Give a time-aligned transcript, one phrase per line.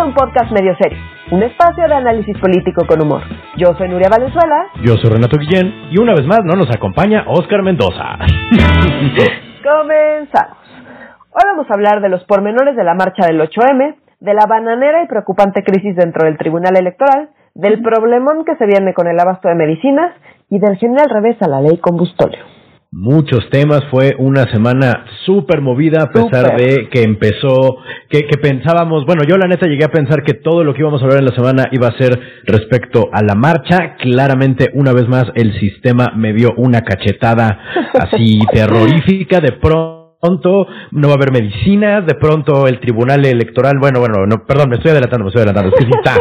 [0.00, 0.98] a un podcast medio serio,
[1.30, 3.20] un espacio de análisis político con humor.
[3.58, 4.68] Yo soy Nuria Valenzuela.
[4.82, 8.16] Yo soy Renato Guillén y una vez más no nos acompaña Oscar Mendoza.
[9.62, 10.56] Comenzamos.
[11.32, 15.02] Hoy vamos a hablar de los pormenores de la marcha del 8M, de la bananera
[15.04, 19.48] y preocupante crisis dentro del Tribunal Electoral, del problemón que se viene con el abasto
[19.48, 20.14] de medicinas
[20.48, 22.59] y del general revés a la ley combustóleo
[22.92, 23.82] muchos temas.
[23.90, 27.78] Fue una semana súper movida a pesar de que empezó,
[28.08, 31.00] que, que, pensábamos, bueno, yo la neta llegué a pensar que todo lo que íbamos
[31.02, 33.96] a hablar en la semana iba a ser respecto a la marcha.
[33.96, 37.60] Claramente, una vez más, el sistema me dio una cachetada
[37.94, 43.78] así terrorífica de pronto pronto no va a haber medicinas, de pronto el tribunal electoral,
[43.78, 46.14] bueno, bueno, no, perdón, me estoy adelantando, me estoy adelantando, es que sí está,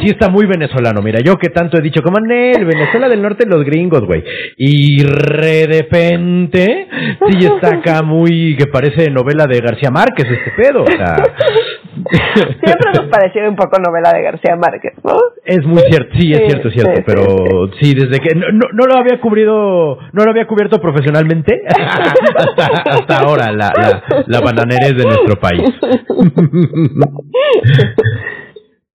[0.00, 3.22] sí está muy venezolano, mira, yo que tanto he dicho, como en el Venezuela del
[3.22, 4.24] Norte, los gringos, güey,
[4.56, 6.88] y de repente,
[7.30, 11.16] sí está acá muy, que parece novela de García Márquez este pedo, o sea,
[12.06, 15.16] Siempre nos pareció un poco novela de García Márquez, ¿no?
[15.44, 18.98] Es muy cierto, sí, es cierto, es cierto, pero sí, desde que no, no, lo
[18.98, 25.04] había cubrido, no lo había cubierto profesionalmente hasta, hasta ahora la, la, la bananerez de
[25.04, 25.62] nuestro país.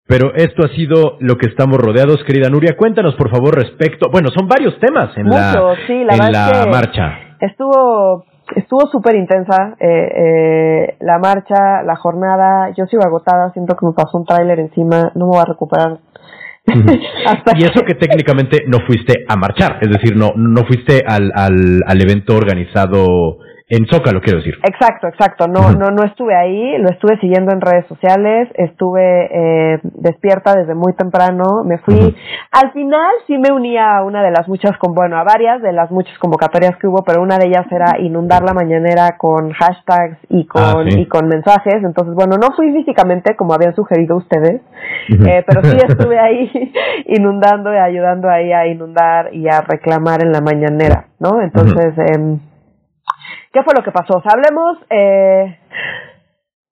[0.08, 2.76] Pero esto ha sido lo que estamos rodeados, querida Nuria.
[2.76, 4.10] Cuéntanos, por favor, respecto.
[4.12, 7.38] Bueno, son varios temas en la, en la marcha.
[7.40, 8.26] Estuvo
[8.56, 12.74] estuvo súper intensa eh, eh, la marcha, la jornada.
[12.78, 16.00] Yo sigo agotada, siento que me pasó un tráiler encima, no me voy a recuperar.
[17.56, 21.82] y eso que técnicamente no fuiste a marchar, es decir, no, no fuiste al, al,
[21.88, 23.38] al evento organizado
[23.72, 24.56] en Zócalo, quiero decir.
[24.68, 25.48] Exacto, exacto.
[25.48, 30.76] No, no, no estuve ahí, lo estuve siguiendo en redes sociales, estuve eh, despierta desde
[30.76, 32.14] muy temprano, me fui.
[32.52, 35.72] Al final sí me uní a una de las muchas, con, bueno, a varias de
[35.72, 40.18] las muchas convocatorias que hubo, pero una de ellas era inundar la mañanera con hashtags
[40.28, 41.76] y con, ah, y con mensajes.
[41.82, 44.60] Entonces, bueno, no fui físicamente como habían sugerido ustedes,
[45.08, 46.74] eh, pero sí estuve ahí
[47.06, 51.42] inundando y ayudando ahí a inundar y a reclamar en la mañanera, ¿no?
[51.42, 52.51] Entonces, eh,
[53.54, 54.18] ¿Qué fue lo que pasó?
[54.18, 55.58] O sea, hablemos, eh,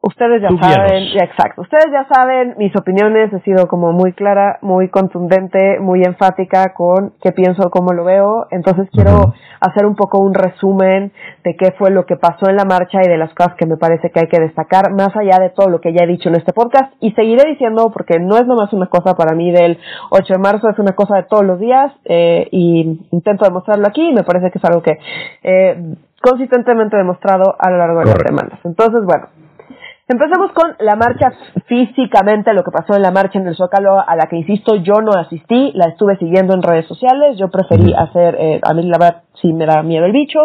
[0.01, 4.87] ustedes ya saben, exacto, ustedes ya saben mis opiniones, he sido como muy clara, muy
[4.87, 10.33] contundente, muy enfática con qué pienso, cómo lo veo, entonces quiero hacer un poco un
[10.33, 11.11] resumen
[11.43, 13.75] de qué fue lo que pasó en la marcha y de las cosas que me
[13.75, 16.35] parece que hay que destacar, más allá de todo lo que ya he dicho en
[16.35, 19.77] este podcast, y seguiré diciendo, porque no es nomás una cosa para mí del
[20.11, 24.09] 8 de marzo, es una cosa de todos los días, eh, y intento demostrarlo aquí,
[24.09, 24.97] y me parece que es algo que
[25.43, 28.59] eh, consistentemente demostrado a lo largo de las semanas.
[28.63, 29.29] Entonces, bueno,
[30.07, 31.31] empecemos con la marcha
[31.67, 35.01] físicamente, lo que pasó en la marcha en el Zócalo, a la que insisto, yo
[35.01, 38.97] no asistí, la estuve siguiendo en redes sociales, yo preferí hacer, eh, a mí la
[38.97, 40.39] verdad sí me da miedo el bicho,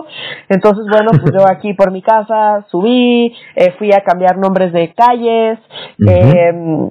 [0.48, 4.92] entonces bueno, pues yo aquí por mi casa subí, eh, fui a cambiar nombres de
[4.92, 5.58] calles,
[6.06, 6.90] eh,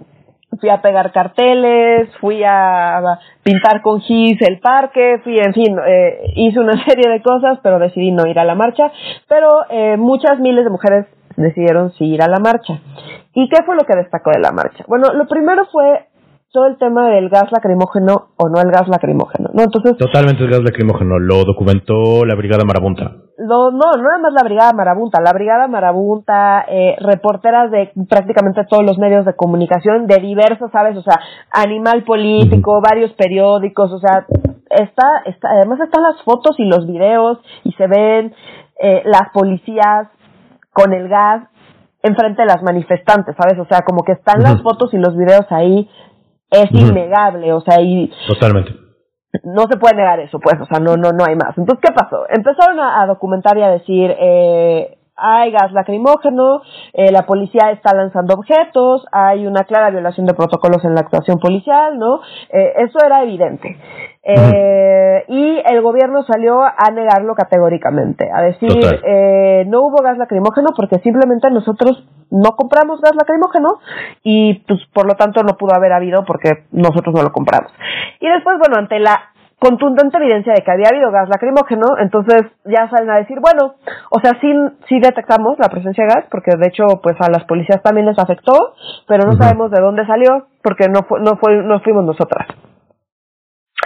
[0.59, 6.33] fui a pegar carteles, fui a pintar con gis el parque, fui, en fin, eh,
[6.35, 8.91] hice una serie de cosas, pero decidí no ir a la marcha,
[9.27, 11.05] pero eh, muchas miles de mujeres
[11.35, 12.79] decidieron sí ir a la marcha.
[13.33, 14.83] ¿Y qué fue lo que destacó de la marcha?
[14.87, 16.05] Bueno, lo primero fue
[16.53, 19.63] todo el tema del gas lacrimógeno o no el gas lacrimógeno, ¿no?
[19.63, 19.97] Entonces...
[19.97, 23.11] Totalmente el gas lacrimógeno, lo documentó la Brigada Marabunta.
[23.39, 28.85] no, no nada más la Brigada Marabunta, la Brigada Marabunta, eh, reporteras de prácticamente todos
[28.85, 30.95] los medios de comunicación, de diversos, ¿sabes?
[30.95, 31.19] O sea,
[31.51, 34.27] Animal Político, varios periódicos, o sea,
[34.69, 38.31] está, está, además están las fotos y los videos y se ven
[38.79, 40.07] eh, las policías
[40.71, 41.49] con el gas
[42.03, 43.57] enfrente de las manifestantes, ¿sabes?
[43.57, 45.89] O sea, como que están las fotos y los videos ahí
[46.53, 48.11] es innegable, o sea, y...
[48.27, 48.71] Totalmente.
[49.43, 51.57] No se puede negar eso, pues, o sea, no, no, no hay más.
[51.57, 52.25] Entonces, ¿qué pasó?
[52.29, 56.61] Empezaron a, documentar y a decir, eh, hay gas lacrimógeno,
[56.93, 61.39] eh, la policía está lanzando objetos, hay una clara violación de protocolos en la actuación
[61.39, 62.21] policial, ¿no?
[62.49, 63.77] Eh, eso era evidente.
[64.25, 70.69] Eh, y el gobierno salió a negarlo categóricamente, a decir, eh, no hubo gas lacrimógeno
[70.75, 73.79] porque simplemente nosotros no compramos gas lacrimógeno
[74.23, 77.71] y pues por lo tanto no pudo haber habido porque nosotros no lo compramos.
[78.21, 79.32] Y después, bueno, ante la
[79.63, 83.75] contundente evidencia de que había habido gas lacrimógeno, entonces ya salen a decir, bueno,
[84.09, 84.51] o sea, sí,
[84.89, 88.19] sí detectamos la presencia de gas, porque de hecho, pues a las policías también les
[88.19, 88.75] afectó,
[89.07, 92.47] pero no sabemos de dónde salió, porque no, fue, no, fue, no fuimos nosotras.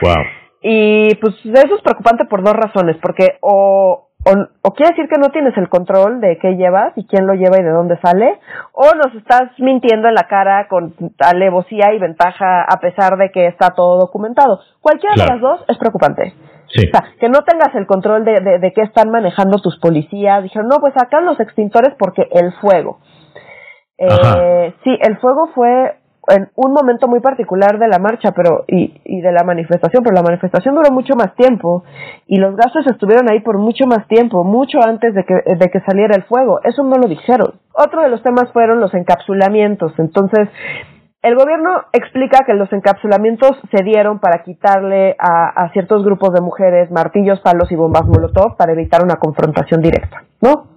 [0.01, 0.24] Wow.
[0.62, 4.06] Y pues eso es preocupante por dos razones, porque o,
[4.63, 7.59] o, quiere decir que no tienes el control de qué llevas y quién lo lleva
[7.59, 8.39] y de dónde sale,
[8.74, 13.47] o nos estás mintiendo en la cara con alevosía y ventaja a pesar de que
[13.47, 14.59] está todo documentado.
[14.81, 16.33] Cualquiera de las dos es preocupante.
[16.68, 16.88] Sí.
[16.88, 20.44] O sea, que no tengas el control de, de, de qué están manejando tus policías.
[20.44, 23.00] Dijeron, no, pues sacan los extintores porque el fuego.
[23.97, 25.95] Eh, sí, el fuego fue
[26.29, 30.15] en un momento muy particular de la marcha pero y, y de la manifestación, pero
[30.15, 31.83] la manifestación duró mucho más tiempo
[32.25, 35.81] y los gases estuvieron ahí por mucho más tiempo, mucho antes de que, de que
[35.81, 36.59] saliera el fuego.
[36.63, 37.53] Eso no lo dijeron.
[37.74, 39.94] Otro de los temas fueron los encapsulamientos.
[39.97, 40.50] Entonces,
[41.21, 46.41] el gobierno explica que los encapsulamientos se dieron para quitarle a, a, ciertos grupos de
[46.41, 50.68] mujeres martillos, palos y bombas molotov para evitar una confrontación directa, ¿no?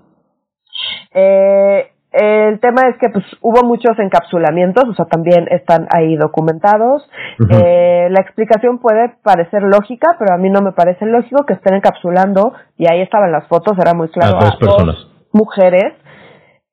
[1.12, 7.08] Eh, el tema es que pues hubo muchos encapsulamientos, o sea, también están ahí documentados.
[7.50, 11.74] eh, la explicación puede parecer lógica, pero a mí no me parece lógico que estén
[11.74, 14.96] encapsulando, y ahí estaban las fotos, era muy claro, a dos personas.
[14.96, 15.94] Dos mujeres,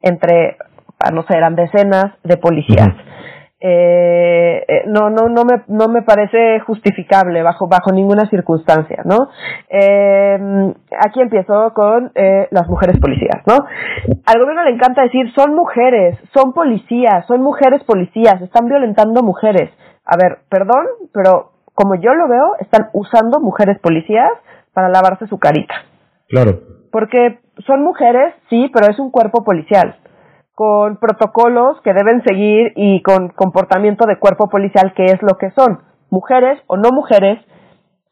[0.01, 0.57] entre,
[1.13, 2.89] no sé, eran decenas de policías.
[3.59, 9.29] Eh, eh, no no no me no me parece justificable bajo bajo ninguna circunstancia no
[9.67, 10.37] eh,
[11.03, 13.65] aquí empiezo con eh, las mujeres policías no
[14.27, 19.71] al gobierno le encanta decir son mujeres son policías son mujeres policías están violentando mujeres.
[20.05, 24.33] A ver perdón pero como yo lo veo están usando mujeres policías
[24.71, 25.73] para lavarse su carita.
[26.29, 26.59] Claro.
[26.91, 29.95] Porque son mujeres sí pero es un cuerpo policial
[30.57, 35.51] con protocolos que deben seguir y con comportamiento de cuerpo policial que es lo que
[35.51, 35.83] son.
[36.09, 37.37] Mujeres o no mujeres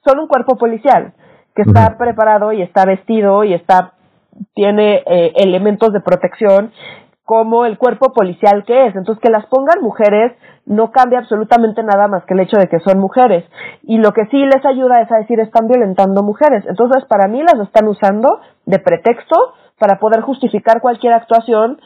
[0.06, 1.14] son un cuerpo policial
[1.56, 1.98] que está uh -huh.
[1.98, 3.94] preparado y está vestido y está
[4.54, 6.72] tiene eh, elementos de protección
[7.24, 8.96] como el cuerpo policial que es.
[8.96, 10.34] Entonces, que las pongan mujeres
[10.68, 13.44] no cambia absolutamente nada más que el hecho de que son mujeres.
[13.82, 16.64] Y lo que sí les ayuda es a decir, están violentando mujeres.
[16.68, 18.30] Entonces, para mí las están usando
[18.68, 19.36] de pretexto
[19.80, 21.80] para poder justificar cualquier actuación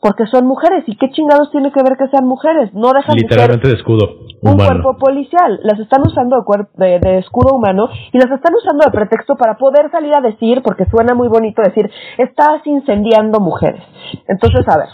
[0.00, 0.84] porque son mujeres.
[0.86, 4.28] Y qué chingados tiene que ver que sean mujeres no dejan literalmente de, de escudo
[4.42, 4.82] un humano.
[4.82, 5.60] cuerpo policial.
[5.62, 6.44] Las están usando
[6.76, 10.20] de, de, de, escudo humano y las están usando de pretexto para poder salir a
[10.20, 13.82] decir porque suena muy bonito decir estás incendiando mujeres
[14.26, 14.88] entonces a ver.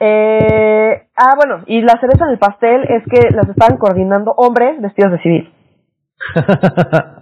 [0.00, 4.80] Eh, ah bueno y la cereza en el pastel es que las están coordinando hombres
[4.80, 5.52] vestidos de civil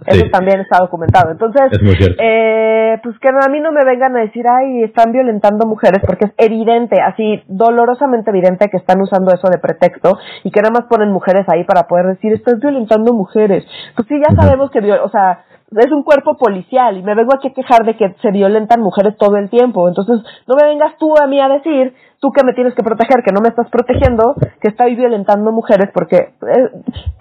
[0.05, 0.31] eso sí.
[0.31, 1.31] también está documentado.
[1.31, 2.21] Entonces, es muy cierto.
[2.21, 6.25] eh, pues que a mí no me vengan a decir, ay, están violentando mujeres, porque
[6.25, 10.89] es evidente, así dolorosamente evidente que están usando eso de pretexto y que nada más
[10.89, 13.65] ponen mujeres ahí para poder decir, estás violentando mujeres.
[13.95, 15.43] Pues sí, ya sabemos que, o sea,
[15.77, 19.15] es un cuerpo policial y me vengo aquí a quejar de que se violentan mujeres
[19.17, 19.87] todo el tiempo.
[19.87, 23.23] Entonces, no me vengas tú a mí a decir, tú que me tienes que proteger,
[23.23, 26.71] que no me estás protegiendo, que estoy violentando mujeres, porque es,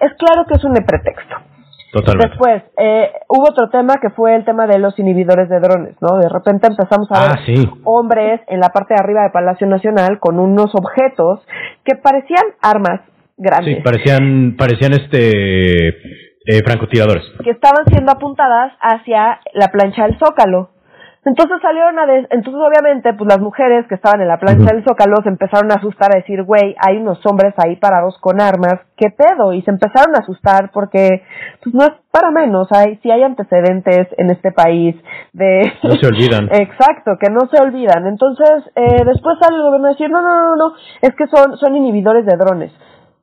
[0.01, 1.37] es claro que es un pretexto.
[1.93, 2.29] Totalmente.
[2.29, 6.19] Después, eh, hubo otro tema que fue el tema de los inhibidores de drones, ¿no?
[6.19, 7.71] De repente empezamos a ah, ver sí.
[7.85, 11.41] hombres en la parte de arriba de Palacio Nacional con unos objetos
[11.85, 13.01] que parecían armas
[13.39, 13.77] grandes.
[13.77, 17.25] Sí, parecían, parecían este, eh, francotiradores.
[17.43, 20.71] Que estaban siendo apuntadas hacia la plancha del Zócalo.
[21.29, 24.83] Entonces salieron a de, entonces obviamente pues las mujeres que estaban en la plancha del
[24.83, 28.81] Zócalo se empezaron a asustar a decir, güey, hay unos hombres ahí parados con armas,
[28.97, 29.53] ¿qué pedo?
[29.53, 31.23] Y se empezaron a asustar porque
[31.63, 34.97] pues no es para menos, hay si hay antecedentes en este país
[35.35, 36.49] de no se olvidan.
[36.51, 38.07] Exacto, que no se olvidan.
[38.07, 40.73] Entonces, eh, después sale el gobierno a decir, "No, no, no, no,
[41.03, 42.73] es que son son inhibidores de drones."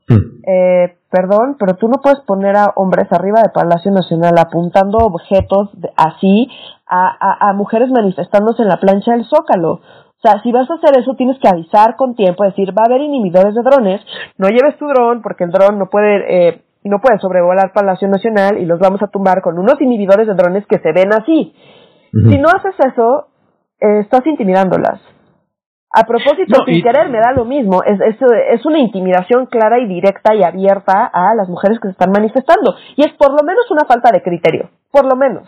[0.08, 0.46] Hmm.
[0.48, 5.70] Eh, perdón, pero tú no puedes poner a hombres arriba de Palacio Nacional apuntando objetos
[5.74, 6.48] de, así
[6.96, 9.74] a, a, a, mujeres manifestándose en la plancha del Zócalo.
[9.74, 12.90] O sea, si vas a hacer eso, tienes que avisar con tiempo, decir, va a
[12.90, 14.02] haber inhibidores de drones,
[14.38, 18.58] no lleves tu dron, porque el dron no puede, eh, no puede sobrevolar Palacio Nacional
[18.58, 21.54] y los vamos a tumbar con unos inhibidores de drones que se ven así.
[22.14, 22.32] Uh -huh.
[22.32, 23.28] Si no haces eso,
[23.80, 25.02] eh, estás intimidándolas.
[25.98, 26.84] A propósito, no, sin y...
[26.84, 27.82] querer, me da lo mismo.
[27.84, 28.18] Es, es,
[28.52, 32.76] es, una intimidación clara y directa y abierta a las mujeres que se están manifestando.
[32.98, 34.70] Y es por lo menos una falta de criterio.
[34.92, 35.48] Por lo menos.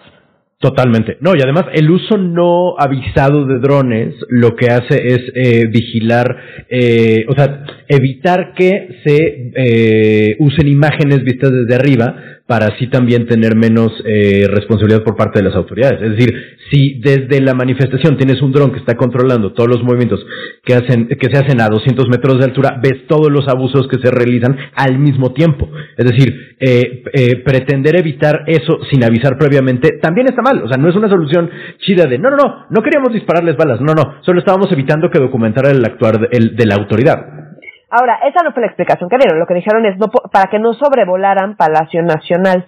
[0.59, 1.17] Totalmente.
[1.21, 6.35] No, y además el uso no avisado de drones lo que hace es eh, vigilar,
[6.67, 13.27] eh, o sea, evitar que se eh, usen imágenes vistas desde arriba para así también
[13.27, 16.01] tener menos eh, responsabilidad por parte de las autoridades.
[16.01, 16.33] Es decir,
[16.71, 20.25] si desde la manifestación tienes un dron que está controlando todos los movimientos
[20.63, 23.97] que hacen que se hacen a 200 metros de altura, ves todos los abusos que
[24.01, 25.69] se realizan al mismo tiempo.
[25.97, 30.63] Es decir, eh, eh, pretender evitar eso sin avisar previamente también está mal.
[30.63, 31.49] O sea, no es una solución
[31.79, 33.81] chida de no, no, no, no queríamos dispararles balas.
[33.81, 37.46] No, no, solo estábamos evitando que documentara el actuar de, el, de la autoridad.
[37.89, 39.39] Ahora, esa no fue la explicación que dieron.
[39.39, 42.65] Lo que dijeron es no para que no sobrevolaran Palacio Nacional,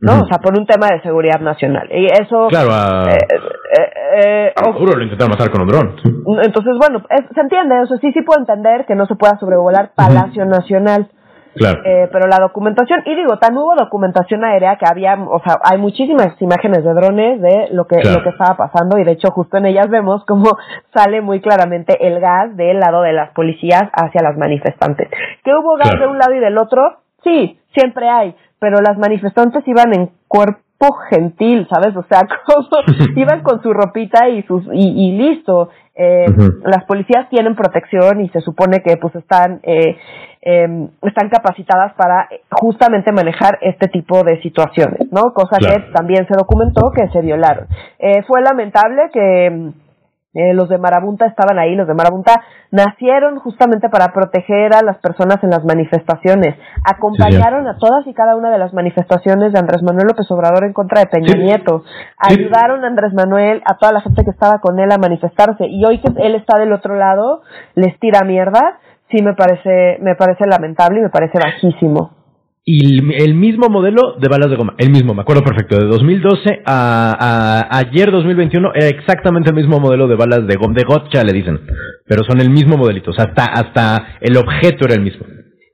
[0.00, 0.20] ¿no?
[0.20, 1.88] O sea, por un tema de seguridad nacional.
[1.90, 2.48] Y eso.
[2.48, 3.10] Claro, a.
[3.10, 5.96] Eh, eh, eh, a Maduro lo intentaron matar con un dron.
[6.44, 7.80] Entonces, bueno, es, se entiende.
[7.80, 11.08] O sea, sí, sí puedo entender que no se pueda sobrevolar Palacio -huh.
[11.54, 11.82] Nacional.
[11.84, 15.78] Eh, pero la documentación, y digo, también hubo documentación aérea que había, o sea, hay
[15.78, 19.56] muchísimas imágenes de drones de lo que, lo que estaba pasando y de hecho justo
[19.56, 20.50] en ellas vemos cómo
[20.94, 25.08] sale muy claramente el gas del lado de las policías hacia las manifestantes.
[25.44, 26.98] ¿Que hubo gas de un lado y del otro?
[27.24, 30.68] Sí, siempre hay, pero las manifestantes iban en cuerpo
[31.10, 31.96] gentil, ¿sabes?
[31.96, 32.68] O sea, como
[33.16, 35.70] iban con su ropita y sus y, listo.
[35.94, 36.26] Eh,
[36.64, 39.96] Las policías tienen protección y se supone que pues están eh,
[40.40, 45.32] em, están capacitadas para justamente manejar este tipo de situaciones, ¿no?
[45.34, 47.66] Cosa que también se documentó que se violaron.
[47.98, 49.72] Eh, fue lamentable que
[50.34, 54.98] eh, los de Marabunta estaban ahí, los de Marabunta nacieron justamente para proteger a las
[54.98, 56.54] personas en las manifestaciones,
[56.84, 60.74] acompañaron a todas y cada una de las manifestaciones de Andrés Manuel López Obrador en
[60.74, 61.82] contra de Peña Nieto,
[62.18, 65.66] ayudaron a Andrés Manuel, a toda la gente que estaba con él a manifestarse.
[65.66, 67.40] Y hoy que él está del otro lado,
[67.74, 68.78] les tira mierda,
[69.10, 72.18] sí me parece, me parece lamentable y me parece bajísimo
[72.70, 76.60] y el mismo modelo de balas de goma, el mismo, me acuerdo perfecto, de 2012
[76.66, 81.32] a, ayer 2021 era exactamente el mismo modelo de balas de goma, de gotcha le
[81.32, 81.60] dicen,
[82.06, 85.24] pero son el mismo modelito, o sea, hasta, hasta el objeto era el mismo.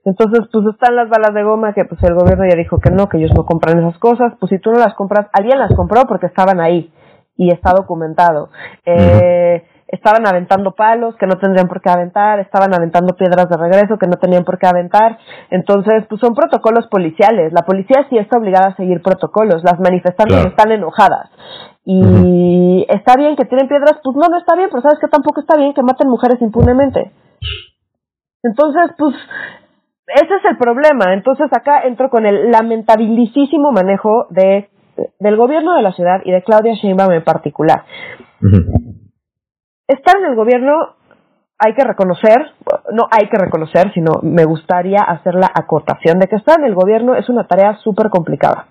[0.05, 3.09] Entonces, pues están las balas de goma que pues el gobierno ya dijo que no,
[3.09, 6.03] que ellos no compran esas cosas, pues si tú no las compras, alguien las compró
[6.07, 6.93] porque estaban ahí
[7.35, 8.51] y está documentado.
[8.85, 13.97] Eh, estaban aventando palos que no tendrían por qué aventar, estaban aventando piedras de regreso
[13.97, 15.17] que no tenían por qué aventar.
[15.51, 17.53] Entonces, pues son protocolos policiales.
[17.53, 19.63] La policía sí está obligada a seguir protocolos.
[19.63, 21.29] Las manifestantes están enojadas.
[21.85, 25.41] Y está bien que tienen piedras, pues no, no está bien, pero sabes que tampoco
[25.41, 27.11] está bien que maten mujeres impunemente.
[28.41, 29.15] Entonces, pues
[30.07, 31.13] ese es el problema.
[31.13, 34.69] Entonces acá entro con el lamentabilísimo manejo de
[35.19, 37.83] del gobierno de la ciudad y de Claudia Sheinbaum en particular
[39.87, 40.95] estar en el gobierno
[41.57, 42.51] hay que reconocer,
[42.91, 46.75] no hay que reconocer, sino me gustaría hacer la acotación de que estar en el
[46.75, 48.67] gobierno es una tarea súper complicada.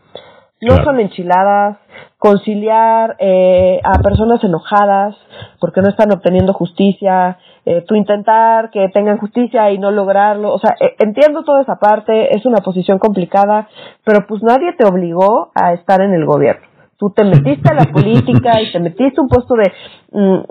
[0.61, 1.78] No son enchiladas,
[2.18, 5.14] conciliar eh, a personas enojadas
[5.61, 10.59] porque no están obteniendo justicia, eh, tú intentar que tengan justicia y no lograrlo, o
[10.59, 13.68] sea, eh, entiendo toda esa parte, es una posición complicada,
[14.04, 16.66] pero pues nadie te obligó a estar en el gobierno.
[16.99, 19.73] Tú te metiste a la política y te metiste un puesto de...
[20.12, 20.44] Mm,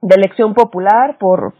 [0.00, 1.54] de elección popular por,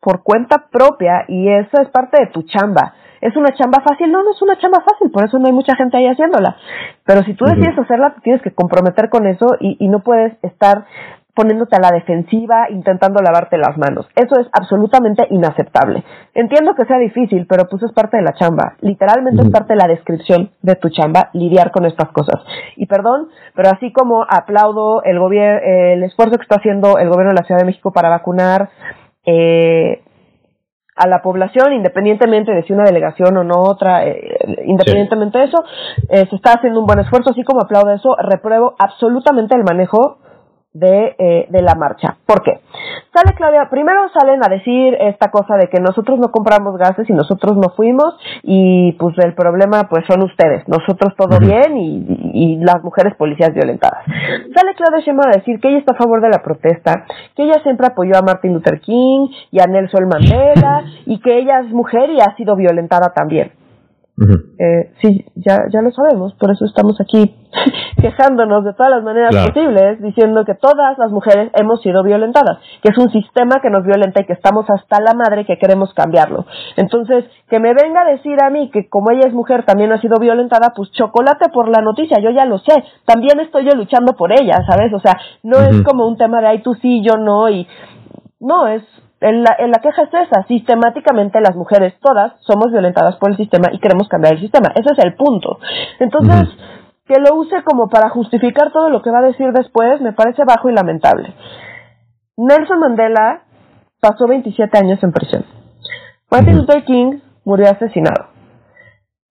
[0.00, 2.94] por cuenta propia y eso es parte de tu chamba.
[3.20, 4.12] ¿Es una chamba fácil?
[4.12, 6.56] No, no es una chamba fácil, por eso no hay mucha gente ahí haciéndola.
[7.04, 10.32] Pero si tú decides hacerla, te tienes que comprometer con eso y, y no puedes
[10.42, 10.86] estar
[11.38, 14.08] poniéndote a la defensiva, intentando lavarte las manos.
[14.16, 16.02] Eso es absolutamente inaceptable.
[16.34, 18.74] Entiendo que sea difícil, pero pues es parte de la chamba.
[18.80, 22.42] Literalmente es parte de la descripción de tu chamba, lidiar con estas cosas.
[22.74, 27.40] Y perdón, pero así como aplaudo el, el esfuerzo que está haciendo el gobierno de
[27.40, 28.70] la Ciudad de México para vacunar
[29.24, 30.02] eh,
[30.96, 35.62] a la población, independientemente de si una delegación o no otra, eh, independientemente de eso,
[36.08, 40.18] eh, se está haciendo un buen esfuerzo, así como aplaudo eso, repruebo absolutamente el manejo
[40.78, 42.16] de, eh, de la marcha.
[42.26, 42.60] ¿Por qué?
[43.12, 47.12] Sale Claudia, primero salen a decir esta cosa de que nosotros no compramos gases y
[47.12, 52.56] nosotros no fuimos y pues el problema pues son ustedes, nosotros todo bien y, y,
[52.58, 54.04] las mujeres policías violentadas.
[54.54, 57.04] Sale Claudia Sheinbaum a decir que ella está a favor de la protesta,
[57.34, 61.60] que ella siempre apoyó a Martin Luther King y a Nelson Mandela y que ella
[61.60, 63.57] es mujer y ha sido violentada también
[64.58, 67.36] eh, sí, ya, ya lo sabemos, por eso estamos aquí
[68.00, 72.90] quejándonos de todas las maneras posibles, diciendo que todas las mujeres hemos sido violentadas, que
[72.90, 76.46] es un sistema que nos violenta y que estamos hasta la madre que queremos cambiarlo.
[76.76, 80.00] Entonces, que me venga a decir a mí que como ella es mujer también ha
[80.00, 84.14] sido violentada, pues chocolate por la noticia, yo ya lo sé, también estoy yo luchando
[84.14, 84.92] por ella, ¿sabes?
[84.92, 87.68] O sea, no es como un tema de ay tú sí, yo no, y
[88.40, 88.82] no, es
[89.20, 93.78] la, la, queja es esa, sistemáticamente las mujeres todas somos violentadas por el sistema y
[93.80, 95.58] queremos cambiar el sistema, ese es el punto.
[95.98, 96.48] Entonces,
[97.06, 100.44] que lo use como para justificar todo lo que va a decir después me parece
[100.44, 101.34] bajo y lamentable.
[102.36, 103.42] Nelson Mandela
[104.00, 105.44] pasó 27 años en prisión.
[106.30, 108.28] Martin Luther King murió asesinado.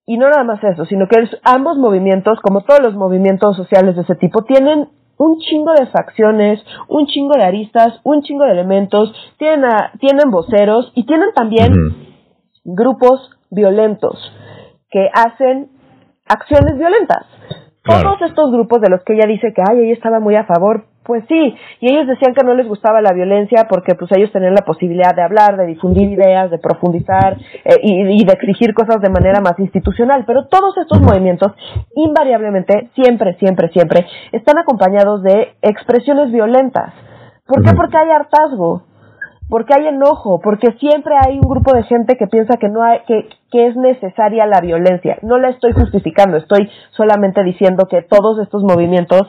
[0.06, 4.02] Y no nada más eso, sino que ambos movimientos, como todos los movimientos sociales de
[4.02, 9.14] ese tipo, tienen un chingo de facciones, un chingo de aristas, un chingo de elementos,
[9.38, 9.70] tienen,
[10.00, 11.74] tienen voceros y tienen también
[12.64, 14.20] grupos violentos
[14.90, 15.70] que hacen
[16.28, 17.26] acciones violentas.
[17.88, 20.86] Todos estos grupos de los que ella dice que, ay, ella estaba muy a favor,
[21.08, 24.54] pues sí, y ellos decían que no les gustaba la violencia porque pues ellos tenían
[24.54, 29.10] la posibilidad de hablar, de difundir ideas, de profundizar eh, y, de exigir cosas de
[29.10, 31.54] manera más institucional, pero todos estos movimientos
[31.96, 36.94] invariablemente, siempre, siempre, siempre, están acompañados de expresiones violentas.
[37.46, 37.72] ¿Por qué?
[37.74, 38.84] Porque hay hartazgo.
[39.50, 43.00] Porque hay enojo, porque siempre hay un grupo de gente que piensa que no hay,
[43.08, 45.18] que, que es necesaria la violencia.
[45.22, 49.22] No la estoy justificando, estoy solamente diciendo que todos estos movimientos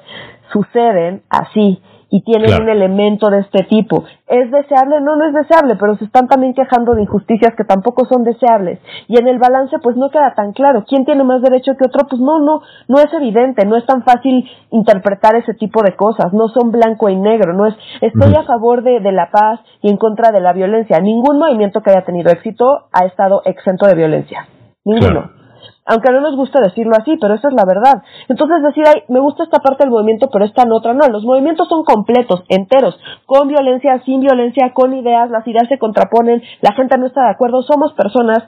[0.53, 4.05] suceden así y tienen un elemento de este tipo.
[4.27, 5.01] ¿Es deseable?
[5.01, 8.81] No, no es deseable, pero se están también quejando de injusticias que tampoco son deseables.
[9.09, 10.85] Y en el balance, pues no queda tan claro.
[10.87, 12.07] ¿Quién tiene más derecho que otro?
[12.09, 16.33] Pues no, no, no es evidente, no es tan fácil interpretar ese tipo de cosas.
[16.33, 19.91] No son blanco y negro, no es estoy a favor de, de la paz y
[19.91, 21.01] en contra de la violencia.
[21.01, 24.47] Ningún movimiento que haya tenido éxito ha estado exento de violencia.
[24.85, 25.38] Ninguno
[25.89, 28.03] aunque no nos gusta decirlo así, pero esa es la verdad.
[28.29, 31.25] Entonces decir, ay, me gusta esta parte del movimiento, pero esta en otra, no, los
[31.25, 36.75] movimientos son completos, enteros, con violencia, sin violencia, con ideas, las ideas se contraponen, la
[36.75, 38.45] gente no está de acuerdo, somos personas,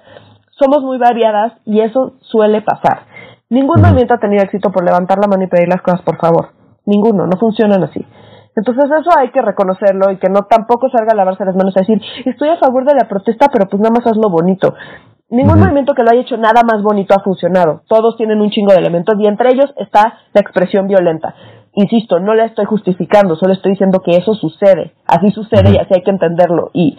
[0.51, 3.07] somos muy variadas y eso suele pasar.
[3.49, 6.51] Ningún movimiento ha tenido éxito por levantar la mano y pedir las cosas por favor.
[6.85, 8.05] Ninguno, no funcionan así.
[8.57, 11.81] Entonces eso hay que reconocerlo y que no tampoco salga a lavarse las manos a
[11.81, 14.75] decir, estoy a favor de la protesta, pero pues nada más hazlo bonito.
[15.31, 17.83] Ningún movimiento que lo haya hecho nada más bonito ha funcionado.
[17.89, 21.35] Todos tienen un chingo de elementos y entre ellos está la expresión violenta.
[21.73, 24.95] Insisto, no la estoy justificando, solo estoy diciendo que eso sucede.
[25.07, 26.71] Así sucede y así hay que entenderlo.
[26.73, 26.99] Y,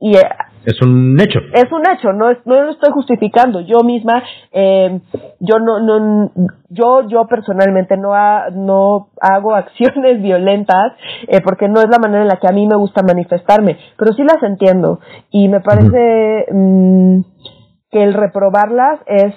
[0.00, 0.22] y eh,
[0.66, 1.38] es un hecho.
[1.52, 3.60] Es un hecho, no, no lo estoy justificando.
[3.60, 4.20] Yo misma,
[4.50, 5.00] eh,
[5.38, 6.32] yo no, no,
[6.70, 8.10] yo, yo personalmente no,
[8.50, 10.92] no hago acciones violentas
[11.28, 14.12] eh, porque no es la manera en la que a mí me gusta manifestarme, pero
[14.14, 14.98] sí las entiendo
[15.30, 17.20] y me parece mm,
[17.92, 19.34] que el reprobarlas es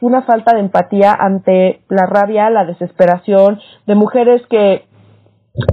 [0.00, 4.86] una falta de empatía ante la rabia, la desesperación de mujeres que,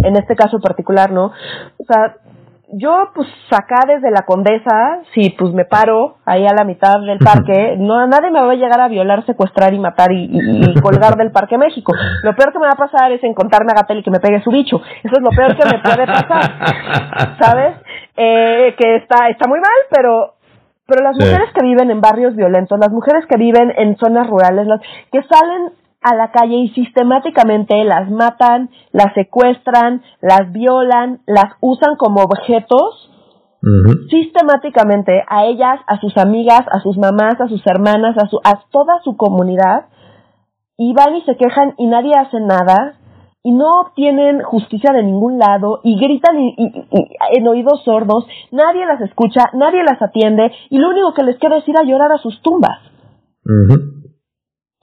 [0.03, 1.31] en este caso particular, ¿no?
[1.77, 2.17] O sea,
[2.69, 7.17] yo pues acá desde la condesa, si pues me paro ahí a la mitad del
[7.17, 11.31] parque, no nadie me va a llegar a violar, secuestrar y matar y, colgar del
[11.31, 11.93] Parque México.
[12.23, 14.41] Lo peor que me va a pasar es encontrarme a Gatel y que me pegue
[14.41, 14.81] su bicho.
[15.03, 17.75] Eso es lo peor que me puede pasar, ¿sabes?
[18.17, 20.33] Eh, que está está muy mal, pero
[20.85, 24.67] pero las mujeres que viven en barrios violentos, las mujeres que viven en zonas rurales,
[24.67, 24.81] las
[25.11, 25.71] que salen
[26.09, 33.11] a la calle y sistemáticamente las matan, las secuestran, las violan, las usan como objetos,
[34.09, 38.61] sistemáticamente a ellas, a sus amigas, a sus mamás, a sus hermanas, a, su, a
[38.71, 39.87] toda su comunidad,
[40.77, 42.99] y van y se quejan y nadie hace nada,
[43.43, 49.45] y no obtienen justicia de ningún lado, y gritan en oídos sordos, nadie las escucha,
[49.53, 52.41] nadie las atiende, y lo único que les queda es ir a llorar a sus
[52.41, 52.79] tumbas.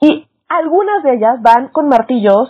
[0.01, 2.49] Y algunas de ellas van con martillos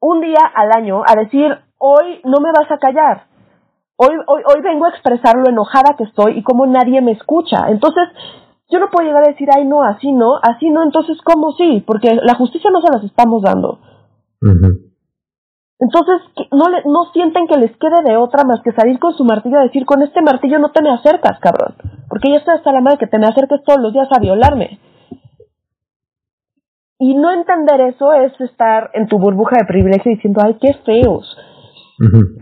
[0.00, 3.26] un día al año a decir, hoy no me vas a callar.
[3.96, 7.68] Hoy, hoy, hoy vengo a expresar lo enojada que estoy y cómo nadie me escucha.
[7.68, 8.08] Entonces,
[8.70, 11.84] yo no puedo llegar a decir, ay, no, así no, así no, entonces, ¿cómo sí?
[11.86, 13.78] Porque la justicia no se las estamos dando.
[15.80, 16.20] Entonces,
[16.52, 19.60] no, le, no sienten que les quede de otra más que salir con su martillo
[19.60, 21.74] y decir, con este martillo no te me acercas, cabrón.
[22.08, 24.78] Porque ya estoy hasta la madre que te me acerques todos los días a violarme.
[27.02, 31.34] Y no entender eso es estar en tu burbuja de privilegio diciendo, ay, qué feos.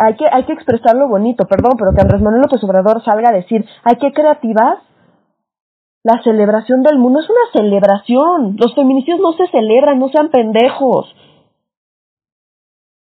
[0.01, 3.31] hay, que, hay que expresar lo bonito, perdón, pero que Andrés Manuel López Obrador salga
[3.31, 4.83] a decir, ay, qué creativas.
[6.03, 8.57] La celebración del mundo es una celebración.
[8.59, 11.07] Los feminicidios no se celebran, no sean pendejos.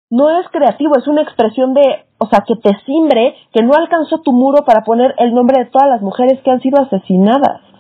[0.10, 4.22] No es creativo, es una expresión de, o sea, que te simbre, que no alcanzó
[4.22, 7.73] tu muro para poner el nombre de todas las mujeres que han sido asesinadas.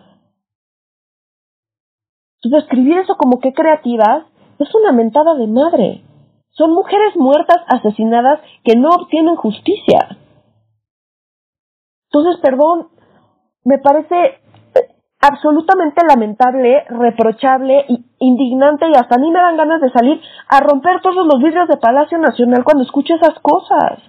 [2.43, 2.69] Entonces,
[3.03, 4.25] eso como que creativas
[4.59, 6.03] es una mentada de madre.
[6.51, 10.17] Son mujeres muertas, asesinadas, que no obtienen justicia.
[12.11, 12.89] Entonces, perdón,
[13.63, 14.15] me parece
[14.75, 17.85] eh, absolutamente lamentable, reprochable,
[18.19, 21.67] indignante y hasta a mí me dan ganas de salir a romper todos los vidrios
[21.67, 23.99] de Palacio Nacional cuando escucho esas cosas.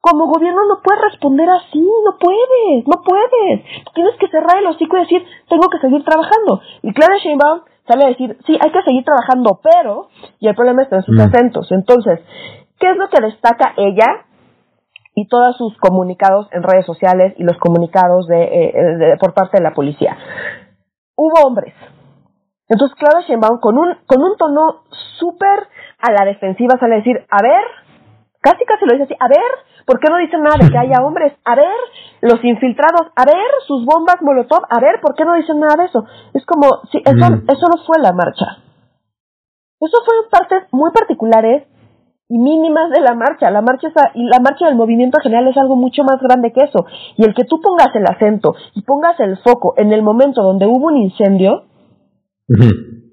[0.00, 3.64] Como gobierno no puedes responder así, no puedes, no puedes.
[3.94, 6.60] Tienes que cerrar el hocico y decir, tengo que seguir trabajando.
[6.82, 10.08] Y Clara Sheinbaum sale a decir, sí, hay que seguir trabajando, pero,
[10.38, 11.20] y el problema está en sus mm.
[11.20, 11.70] acentos.
[11.70, 12.20] Entonces,
[12.78, 14.24] ¿qué es lo que destaca ella
[15.14, 19.64] y todos sus comunicados en redes sociales y los comunicados de, eh, por parte de
[19.64, 20.16] la policía?
[21.14, 21.74] Hubo hombres.
[22.70, 24.84] Entonces, Clara Sheinbaum, con un, con un tono
[25.18, 27.64] súper a la defensiva, sale a decir, a ver,
[28.40, 29.52] casi casi lo dice así, a ver,
[29.90, 31.32] ¿Por qué no dicen nada de que haya hombres?
[31.44, 31.74] A ver,
[32.20, 35.86] los infiltrados, a ver, sus bombas molotov, a ver, ¿por qué no dicen nada de
[35.86, 36.04] eso?
[36.32, 37.44] Es como, sí, eso, mm.
[37.48, 38.62] eso no fue la marcha.
[39.80, 41.66] Eso fueron partes muy particulares
[42.28, 43.50] y mínimas de la marcha.
[43.50, 46.86] La marcha y la marcha del movimiento general es algo mucho más grande que eso.
[47.16, 50.66] Y el que tú pongas el acento y pongas el foco en el momento donde
[50.66, 51.64] hubo un incendio,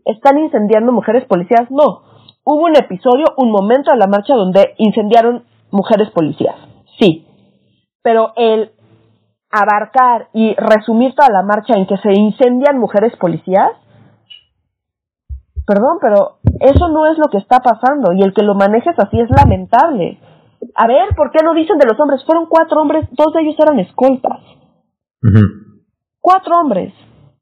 [0.06, 2.04] están incendiando mujeres policías, no.
[2.50, 6.56] Hubo un episodio, un momento de la marcha donde incendiaron mujeres policías.
[6.98, 7.28] Sí.
[8.02, 8.72] pero el
[9.52, 13.72] abarcar y resumir toda la marcha en que se incendian mujeres policías,
[15.66, 19.20] perdón, pero eso no es lo que está pasando y el que lo manejes así
[19.20, 20.18] es lamentable.
[20.74, 22.24] A ver, ¿por qué no dicen de los hombres?
[22.26, 24.40] Fueron cuatro hombres, dos de ellos eran escoltas.
[26.22, 26.94] Cuatro hombres.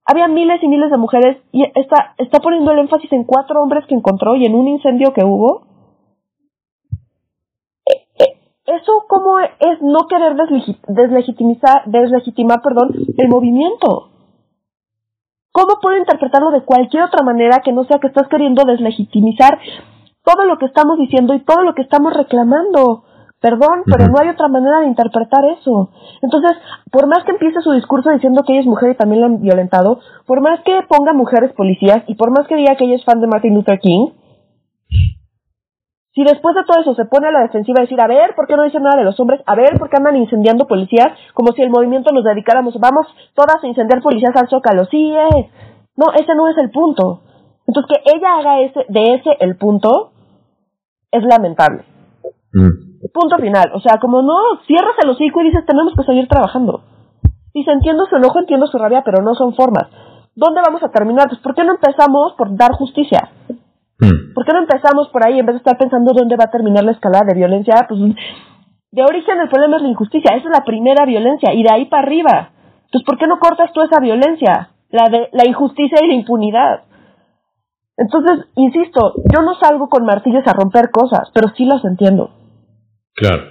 [0.05, 3.85] Había miles y miles de mujeres y está, está poniendo el énfasis en cuatro hombres
[3.87, 5.63] que encontró y en un incendio que hubo.
[7.87, 10.35] Eh, eh, eso cómo es no querer
[10.87, 14.11] deslegitimizar, deslegitimar, perdón, el movimiento.
[15.51, 19.57] ¿Cómo puedo interpretarlo de cualquier otra manera que no sea que estás queriendo deslegitimizar
[20.23, 23.05] todo lo que estamos diciendo y todo lo que estamos reclamando?
[23.45, 25.91] Perdón, pero no hay otra manera de interpretar eso.
[26.23, 26.53] Entonces,
[26.91, 29.39] por más que empiece su discurso diciendo que ella es mujer y también la han
[29.39, 33.05] violentado, por más que ponga mujeres policías y por más que diga que ella es
[33.05, 34.13] fan de Martin Luther King,
[36.15, 38.47] si después de todo eso se pone a la defensiva a decir, a ver, ¿por
[38.47, 39.41] qué no dicen nada de los hombres?
[39.45, 41.13] A ver, ¿por qué andan incendiando policías?
[41.35, 43.05] Como si el movimiento nos dedicáramos, vamos
[43.35, 44.85] todas a incendiar policías al zócalo.
[44.85, 45.45] Sí, es.
[45.95, 47.21] No, ese no es el punto.
[47.67, 50.13] Entonces, que ella haga ese, de ese el punto
[51.11, 51.83] es lamentable.
[52.51, 52.84] Mm.
[53.13, 53.71] Punto final.
[53.73, 56.81] O sea, como no, cierras el hocico y dices, tenemos que seguir trabajando.
[57.53, 59.87] Dice, entiendo su enojo, entiendo su rabia, pero no son formas.
[60.35, 61.29] ¿Dónde vamos a terminar?
[61.29, 63.29] Pues, ¿por qué no empezamos por dar justicia?
[63.99, 64.33] Mm.
[64.33, 66.83] ¿Por qué no empezamos por ahí en vez de estar pensando dónde va a terminar
[66.83, 67.85] la escalada de violencia?
[67.87, 67.99] Pues
[68.91, 71.85] de origen el problema es la injusticia, esa es la primera violencia y de ahí
[71.85, 72.49] para arriba.
[72.85, 74.71] Entonces, ¿por qué no cortas tú esa violencia?
[74.89, 76.83] La de la injusticia y la impunidad.
[77.97, 82.31] Entonces, insisto, yo no salgo con martillos a romper cosas, pero sí las entiendo.
[83.15, 83.43] Claro.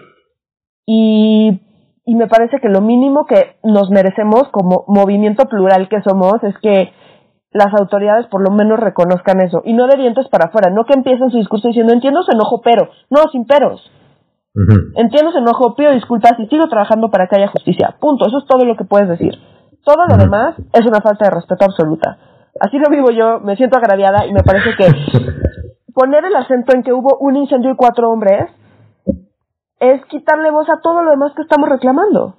[0.86, 1.60] Y,
[2.04, 6.54] y me parece que lo mínimo que nos merecemos como movimiento plural que somos es
[6.58, 6.92] que
[7.50, 10.94] las autoridades por lo menos reconozcan eso y no de dientes para afuera, no que
[10.94, 13.90] empiecen su discurso diciendo entiendo su enojo pero, no, sin peros.
[14.94, 17.96] Entiendo su enojo, pido disculpas y sigo trabajando para que haya justicia.
[18.00, 19.34] Punto, eso es todo lo que puedes decir.
[19.84, 22.18] Todo lo demás es una falta de respeto absoluta.
[22.60, 24.86] Así lo vivo yo, me siento agraviada y me parece que
[25.94, 28.48] poner el acento en que hubo un incendio y cuatro hombres
[29.92, 32.34] es quitarle voz a todo lo demás que estamos reclamando.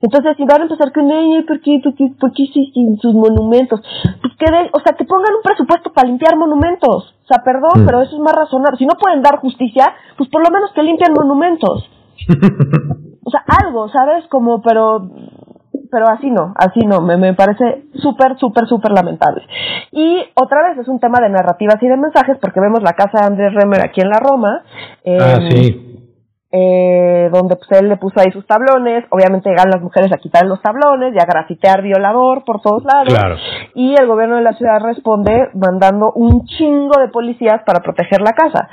[0.00, 3.14] Entonces, si van a empezar con, ella, ¿por qué, por qué, por qué sin sus
[3.14, 3.80] monumentos?
[4.22, 7.16] Pues que o sea, que pongan un presupuesto para limpiar monumentos.
[7.22, 7.86] O sea, perdón, mm.
[7.86, 8.78] pero eso es más razonable.
[8.78, 11.90] Si no pueden dar justicia, pues por lo menos que limpien monumentos.
[13.24, 14.24] o sea, algo, ¿sabes?
[14.28, 15.10] Como, pero,
[15.90, 19.42] pero así no, así no, me, me parece súper, súper, súper lamentable.
[19.90, 23.18] Y otra vez es un tema de narrativas y de mensajes, porque vemos la casa
[23.18, 24.62] de Andrés Remer aquí en la Roma.
[25.20, 25.87] ah, sí
[26.50, 30.46] eh, donde pues él le puso ahí sus tablones, obviamente llegan las mujeres a quitar
[30.46, 33.12] los tablones y a grafitear violador por todos lados,
[33.74, 38.32] y el gobierno de la ciudad responde mandando un chingo de policías para proteger la
[38.32, 38.68] casa.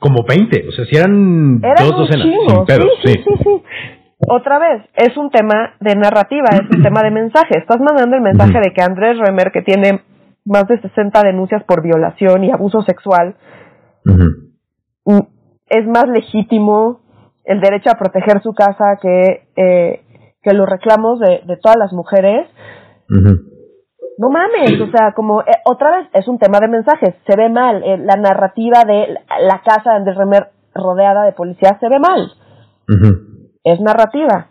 [0.00, 2.26] Como 20, o sea, si eran, dos docenas,
[3.04, 3.62] sí, sí, sí,
[4.28, 7.58] Otra vez, es un tema de narrativa, es un tema de mensaje.
[7.58, 10.02] Estás mandando el mensaje de que Andrés Remer, que tiene
[10.44, 13.36] más de 60 denuncias por violación y abuso sexual,
[15.68, 17.00] es más legítimo
[17.44, 20.00] el derecho a proteger su casa que, eh,
[20.42, 22.48] que los reclamos de, de todas las mujeres.
[24.18, 27.48] No mames, o sea, como eh, otra vez es un tema de mensajes, se ve
[27.48, 31.98] mal, eh, la narrativa de la casa de Andrés Remer rodeada de policías se ve
[31.98, 32.32] mal.
[33.64, 34.48] Es narrativa.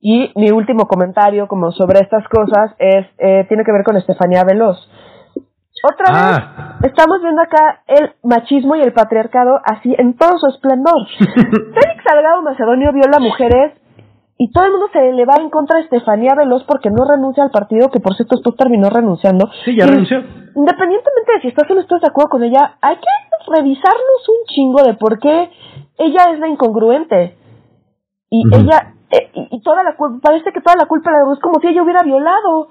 [0.00, 3.06] Y mi último comentario como sobre estas cosas es
[3.48, 4.78] tiene que ver con Estefanía Veloz.
[5.82, 6.78] Otra vez, ah.
[6.82, 11.06] estamos viendo acá el machismo y el patriarcado así en todo su esplendor.
[11.18, 13.72] Félix Salgado Macedonio viola mujeres
[14.42, 17.44] y todo el mundo se le va en contra de Estefanía Veloz porque no renuncia
[17.44, 19.50] al partido, que por cierto esto terminó renunciando.
[19.64, 20.18] Sí, ya renunció.
[20.54, 24.46] Independientemente de si estás o no estás de acuerdo con ella, hay que revisarnos un
[24.46, 25.50] chingo de por qué
[25.98, 27.36] ella es la incongruente.
[28.30, 31.60] Y ella, eh, y, toda la culpa, parece que toda la culpa la es como
[31.60, 32.68] si ella hubiera violado.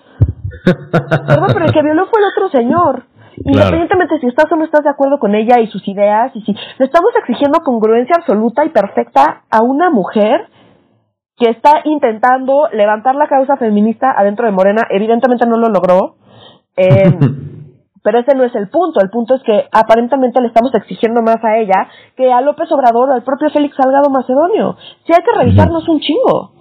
[0.65, 3.03] Pero el que violó fue el otro señor.
[3.37, 6.53] Independientemente si estás o no estás de acuerdo con ella y sus ideas, y si
[6.53, 10.47] le estamos exigiendo congruencia absoluta y perfecta a una mujer
[11.37, 16.15] que está intentando levantar la causa feminista adentro de Morena, evidentemente no lo logró,
[16.75, 17.15] eh,
[18.03, 21.37] pero ese no es el punto, el punto es que aparentemente le estamos exigiendo más
[21.43, 24.75] a ella que a López Obrador o al propio Félix Salgado Macedonio.
[25.05, 26.58] Si hay que revisarnos un chingo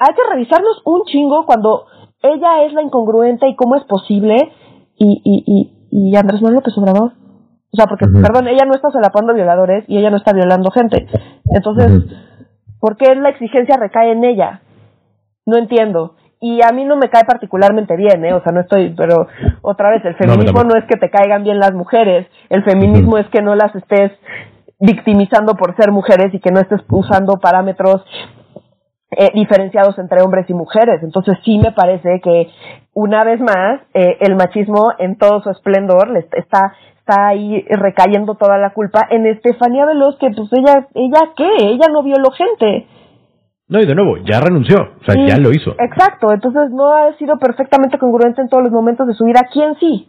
[0.00, 1.84] hay que revisarnos un chingo cuando
[2.22, 4.36] ella es la incongruente y cómo es posible
[4.96, 7.12] y, y, y, y Andrés Manuel López Obrador.
[7.72, 11.06] O sea, porque, perdón, ella no está solapando violadores y ella no está violando gente.
[11.44, 12.04] Entonces,
[12.80, 14.62] ¿por qué la exigencia recae en ella?
[15.46, 16.16] No entiendo.
[16.40, 18.32] Y a mí no me cae particularmente bien, ¿eh?
[18.32, 19.26] O sea, no estoy, pero
[19.60, 23.28] otra vez, el feminismo no, es que te caigan bien las mujeres, el feminismo es
[23.28, 24.12] que no las estés
[24.78, 28.02] victimizando por ser mujeres y que no estés usando parámetros
[29.10, 31.02] eh, diferenciados entre hombres y mujeres.
[31.02, 32.48] Entonces sí me parece que
[32.92, 38.34] una vez más eh, el machismo en todo su esplendor le está está ahí recayendo
[38.36, 42.86] toda la culpa en Estefanía Veloz que pues ella ella qué ella no violó gente
[43.70, 45.76] no, y de nuevo, ya renunció, o sea, ya lo hizo.
[45.78, 49.46] Exacto, entonces no ha sido perfectamente congruente en todos los momentos de su vida.
[49.52, 50.08] ¿Quién sí?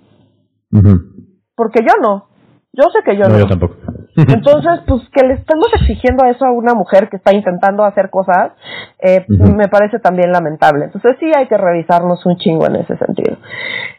[1.56, 2.28] Porque yo no.
[2.74, 3.30] Yo sé que yo no.
[3.30, 3.76] No, yo tampoco.
[4.16, 8.52] Entonces, pues que le estemos exigiendo eso a una mujer que está intentando hacer cosas,
[9.00, 10.86] eh, me parece también lamentable.
[10.86, 13.38] Entonces sí hay que revisarnos un chingo en ese sentido.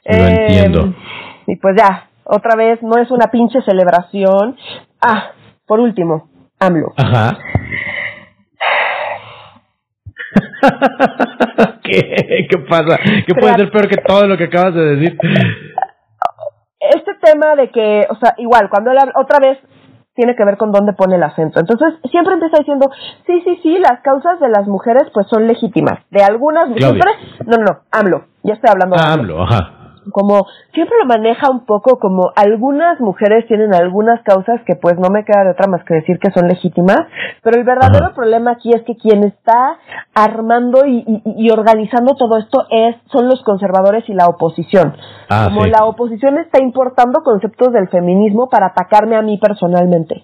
[0.05, 0.81] Lo entiendo.
[0.83, 0.95] Em,
[1.47, 4.57] y pues ya, otra vez, no es una pinche celebración.
[5.01, 5.33] Ah,
[5.67, 6.93] por último, AMLO.
[6.97, 7.39] Ajá.
[11.83, 12.47] ¿Qué?
[12.49, 12.99] ¿Qué pasa?
[13.27, 15.19] ¿Qué puede ser peor que todo lo que acabas de decir?
[16.79, 19.59] Este tema de que, o sea, igual, cuando él otra vez
[20.15, 21.61] tiene que ver con dónde pone el acento.
[21.61, 22.91] Entonces, siempre empieza diciendo,
[23.27, 26.01] sí, sí, sí, las causas de las mujeres pues son legítimas.
[26.11, 30.47] De algunas mujeres, no, no, no, AMLO, ya estoy hablando de ah, AMLO, ajá como
[30.75, 35.25] siempre lo maneja un poco como algunas mujeres tienen algunas causas que pues no me
[35.25, 36.99] queda de otra más que decir que son legítimas,
[37.43, 39.79] pero el verdadero problema aquí es que quien está
[40.15, 44.95] armando y, y, organizando todo esto es son los conservadores y la oposición.
[45.29, 50.23] Ah, como la oposición está importando conceptos del feminismo para atacarme a mí personalmente.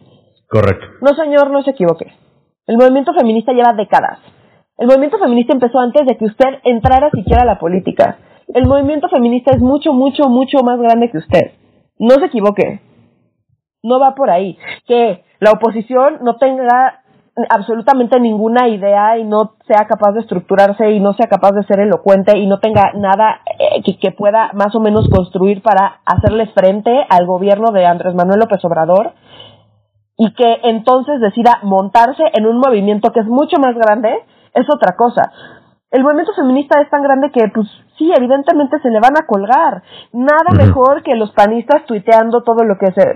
[0.49, 0.87] Correcto.
[1.01, 2.13] No señor, no se equivoque.
[2.67, 4.19] El movimiento feminista lleva décadas.
[4.77, 8.19] El movimiento feminista empezó antes de que usted entrara siquiera a la política
[8.55, 11.53] el movimiento feminista es mucho, mucho, mucho más grande que usted.
[11.99, 12.81] No se equivoque.
[13.83, 14.59] No va por ahí.
[14.87, 17.03] Que la oposición no tenga
[17.51, 21.79] absolutamente ninguna idea y no sea capaz de estructurarse y no sea capaz de ser
[21.79, 26.49] elocuente y no tenga nada eh, que, que, pueda más o menos construir para hacerle
[26.49, 29.13] frente al gobierno de Andrés Manuel López Obrador
[30.17, 34.13] y que entonces decida montarse en un movimiento que es mucho más grande,
[34.55, 35.31] es otra cosa
[35.91, 39.83] el movimiento feminista es tan grande que, pues sí, evidentemente se le van a colgar.
[40.13, 43.15] Nada mejor que los panistas tuiteando todo lo que se,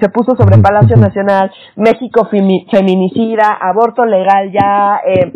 [0.00, 5.32] se puso sobre Palacio Nacional, México feminicida, aborto legal ya, eh,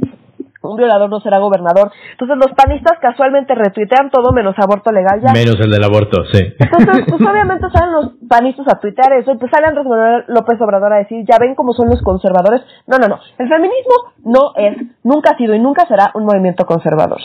[0.63, 1.93] un violador no será gobernador.
[2.13, 5.33] Entonces los panistas casualmente retuitean todo menos aborto legal ya.
[5.33, 6.41] Menos el del aborto, sí.
[6.59, 10.61] Entonces, pues obviamente salen los panistas a tuitear eso y pues sale Andrés Manuel López
[10.61, 12.63] Obrador a decir, ya ven cómo son los conservadores.
[12.87, 13.19] No, no, no.
[13.39, 13.95] El feminismo
[14.25, 17.21] no es, nunca ha sido y nunca será un movimiento conservador.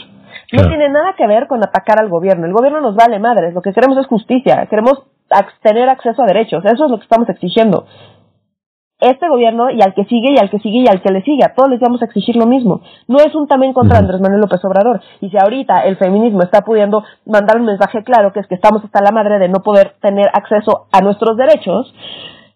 [0.52, 2.46] No tiene nada que ver con atacar al gobierno.
[2.46, 3.56] El gobierno nos vale madres.
[3.56, 4.68] Lo que queremos es justicia.
[4.70, 5.04] Queremos
[5.64, 6.64] tener acceso a derechos.
[6.66, 7.86] Eso es lo que estamos exigiendo
[9.04, 11.44] este gobierno y al que sigue y al que sigue y al que le sigue.
[11.44, 12.82] A todos les vamos a exigir lo mismo.
[13.08, 15.02] No es un también contra Andrés Manuel López Obrador.
[15.22, 18.84] Y si ahorita el feminismo está pudiendo mandar un mensaje claro, que es que estamos
[18.84, 21.94] hasta la madre de no poder tener acceso a nuestros derechos,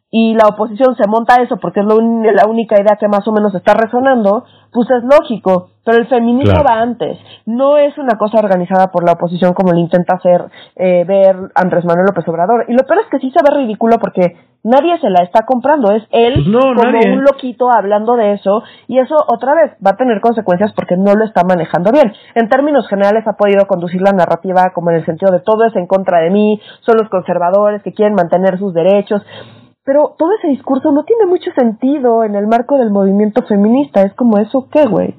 [0.10, 3.54] y la oposición se monta eso porque es la única idea que más o menos
[3.56, 7.18] está resonando, pues es lógico, pero el feminismo va antes.
[7.46, 11.84] No es una cosa organizada por la oposición como lo intenta hacer eh, ver Andrés
[11.84, 12.66] Manuel López Obrador.
[12.70, 15.92] Y lo peor es que sí se ve ridículo porque nadie se la está comprando.
[15.92, 19.98] Es él pues como un loquito hablando de eso y eso otra vez va a
[19.98, 22.14] tener consecuencias porque no lo está manejando bien.
[22.36, 25.76] En términos generales ha podido conducir la narrativa como en el sentido de todo es
[25.76, 29.22] en contra de mí, son los conservadores que quieren mantener sus derechos
[29.88, 34.02] pero todo ese discurso no tiene mucho sentido en el marco del movimiento feminista.
[34.02, 35.16] Es como eso, ¿qué, güey?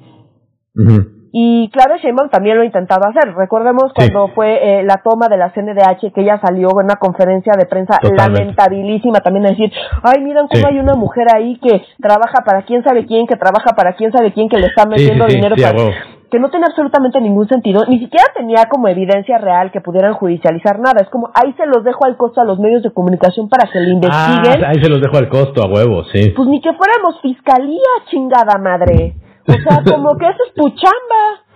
[1.31, 3.33] Y Claudia Sheinbaum también lo ha intentado hacer.
[3.33, 7.53] Recordemos cuando fue eh, la toma de la CNDH que ella salió en una conferencia
[7.57, 9.71] de prensa lamentabilísima también a decir,
[10.03, 13.75] ay, miren cómo hay una mujer ahí que trabaja para quién sabe quién, que trabaja
[13.75, 17.47] para quién sabe quién, que le está metiendo dinero para que no tiene absolutamente ningún
[17.47, 21.01] sentido, ni siquiera tenía como evidencia real que pudieran judicializar nada.
[21.01, 23.79] Es como, ahí se los dejo al costo a los medios de comunicación para que
[23.79, 24.63] le investiguen.
[24.63, 26.31] Ah, ahí se los dejo al costo, a huevo, sí.
[26.35, 29.15] Pues ni que fuéramos fiscalía, chingada madre.
[29.47, 31.48] O sea, como que eso es tu chamba.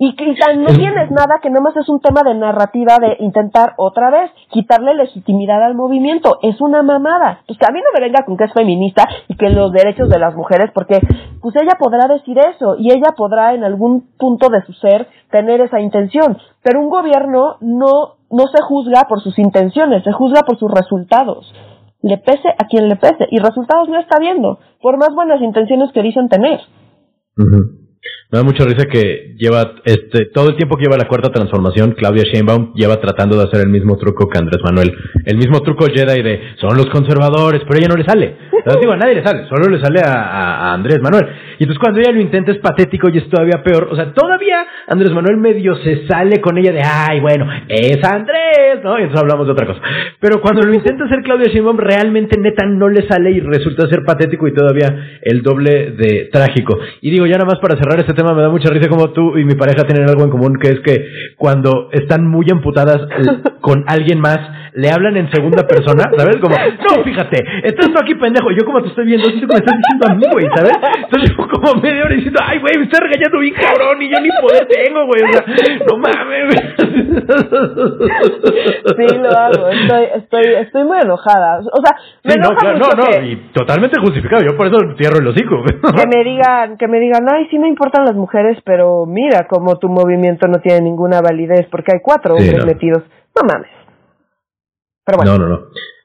[0.00, 4.10] Y quizá no tienes nada que nomás es un tema de narrativa de intentar otra
[4.10, 6.38] vez quitarle legitimidad al movimiento.
[6.42, 7.40] Es una mamada.
[7.48, 10.08] Pues que a mí no me venga con que es feminista y que los derechos
[10.08, 11.00] de las mujeres, porque
[11.42, 15.60] pues ella podrá decir eso y ella podrá en algún punto de su ser tener
[15.62, 16.38] esa intención.
[16.62, 21.52] Pero un gobierno no, no se juzga por sus intenciones, se juzga por sus resultados.
[22.02, 23.26] Le pese a quien le pese.
[23.32, 26.60] Y resultados no está viendo, por más buenas intenciones que dicen tener.
[28.30, 31.92] Me da mucha risa que lleva este todo el tiempo que lleva la cuarta transformación,
[31.92, 34.92] Claudia Sheinbaum lleva tratando de hacer el mismo truco que Andrés Manuel.
[35.24, 38.36] El mismo truco Jedi de son los conservadores, pero ella no le sale.
[38.52, 41.26] Entonces digo, a nadie le sale, solo le sale a, Andrés Manuel.
[41.58, 43.88] Y entonces cuando ella lo intenta es patético y es todavía peor.
[43.90, 48.84] O sea, todavía Andrés Manuel medio se sale con ella de, ay, bueno, es Andrés,
[48.84, 48.98] ¿no?
[48.98, 49.80] Y entonces hablamos de otra cosa.
[50.20, 54.04] Pero cuando lo intenta hacer Claudia Sheinbaum, realmente neta no le sale y resulta ser
[54.04, 56.78] patético y todavía el doble de trágico.
[57.00, 59.38] Y digo, ya nada más para cerrar este tema, me da mucha risa como tú
[59.38, 62.98] y mi pareja tienen algo en común, que es que cuando están muy emputadas
[63.60, 64.38] con alguien más,
[64.74, 66.36] le hablan en segunda persona, ¿sabes?
[66.36, 66.54] Como,
[66.88, 70.06] no, fíjate, estás tú aquí pendejo, yo como te estoy viendo, que me estás diciendo
[70.08, 70.72] a mí, güey, ¿sabes?
[71.02, 74.20] Entonces yo como media hora diciendo, ay, güey, me estás regañando bien cabrón y yo
[74.20, 75.44] ni poder tengo, güey, o sea,
[75.88, 76.54] no mames,
[78.98, 82.88] Sí, lo hago, estoy, estoy, estoy muy enojada, o sea, me sí, no, claro, no,
[82.94, 85.62] no, y totalmente justificado, yo por eso cierro el hocico.
[85.64, 89.78] Que me digan, que me digan, ay, sí me importan las mujeres, pero mira como
[89.78, 93.04] tu movimiento no tiene ninguna validez porque hay cuatro hombres metidos,
[93.36, 93.70] no mames.
[95.24, 95.60] No, no, no.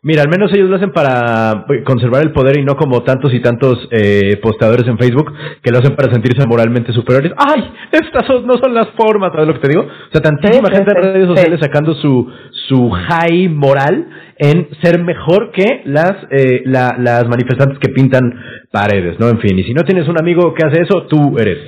[0.05, 3.41] Mira, al menos ellos lo hacen para conservar el poder y no como tantos y
[3.41, 7.31] tantos eh, postadores en Facebook que lo hacen para sentirse moralmente superiores.
[7.37, 7.63] ¡Ay!
[7.89, 9.83] Estas no son las formas, ¿sabes lo que te digo?
[9.83, 12.29] O sea, tantísima gente en redes sociales sacando su,
[12.67, 18.23] su high moral en ser mejor que las, eh, las manifestantes que pintan
[18.71, 19.29] paredes, ¿no?
[19.29, 21.59] En fin, y si no tienes un amigo que hace eso, tú eres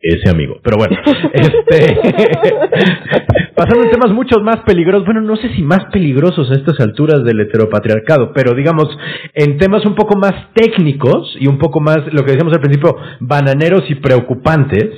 [0.00, 0.60] ese amigo.
[0.62, 0.96] Pero bueno,
[1.32, 1.96] este
[3.60, 7.24] pasando en temas mucho más peligrosos, bueno, no sé si más peligrosos a estas alturas
[7.24, 8.88] del heteropatriarcado, pero digamos,
[9.34, 12.96] en temas un poco más técnicos y un poco más, lo que decíamos al principio,
[13.20, 14.88] bananeros y preocupantes,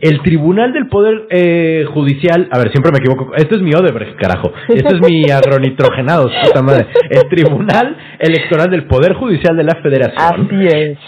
[0.00, 4.16] el Tribunal del Poder eh, Judicial, a ver, siempre me equivoco, este es mi Odebrecht,
[4.20, 9.80] carajo, este es mi agronitrogenado, puta madre, el Tribunal Electoral del Poder Judicial de la
[9.82, 10.48] Federación.
[10.50, 10.98] Así es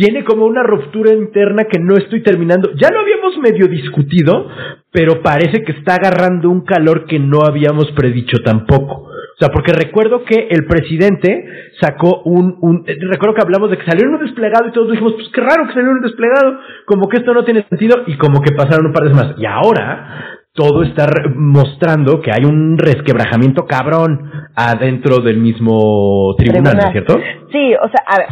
[0.00, 2.70] tiene como una ruptura interna que no estoy terminando.
[2.74, 4.48] Ya lo habíamos medio discutido,
[4.90, 9.02] pero parece que está agarrando un calor que no habíamos predicho tampoco.
[9.04, 11.44] O sea, porque recuerdo que el presidente
[11.82, 15.12] sacó un, un recuerdo que hablamos de que salió en un desplegado y todos dijimos,
[15.14, 18.16] pues qué raro que salió en un desplegado, como que esto no tiene sentido y
[18.16, 19.34] como que pasaron un par de semanas.
[19.36, 26.86] Y ahora todo está mostrando que hay un resquebrajamiento cabrón adentro del mismo tribunal, ¿no
[26.86, 27.18] es cierto?
[27.52, 28.28] Sí, o sea, a ver,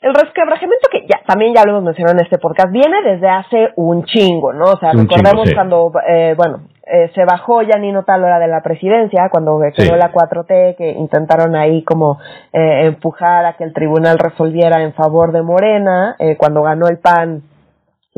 [0.00, 3.68] el resquebrajamiento que ya también ya lo hemos mencionado en este podcast viene desde hace
[3.76, 4.64] un chingo, ¿no?
[4.64, 6.60] O sea, recordemos cuando, eh, bueno,
[6.92, 11.54] eh, se bajó ya Nino Talora de la presidencia, cuando quedó la 4T, que intentaron
[11.54, 12.18] ahí como
[12.52, 16.98] eh, empujar a que el tribunal resolviera en favor de Morena, eh, cuando ganó el
[16.98, 17.42] PAN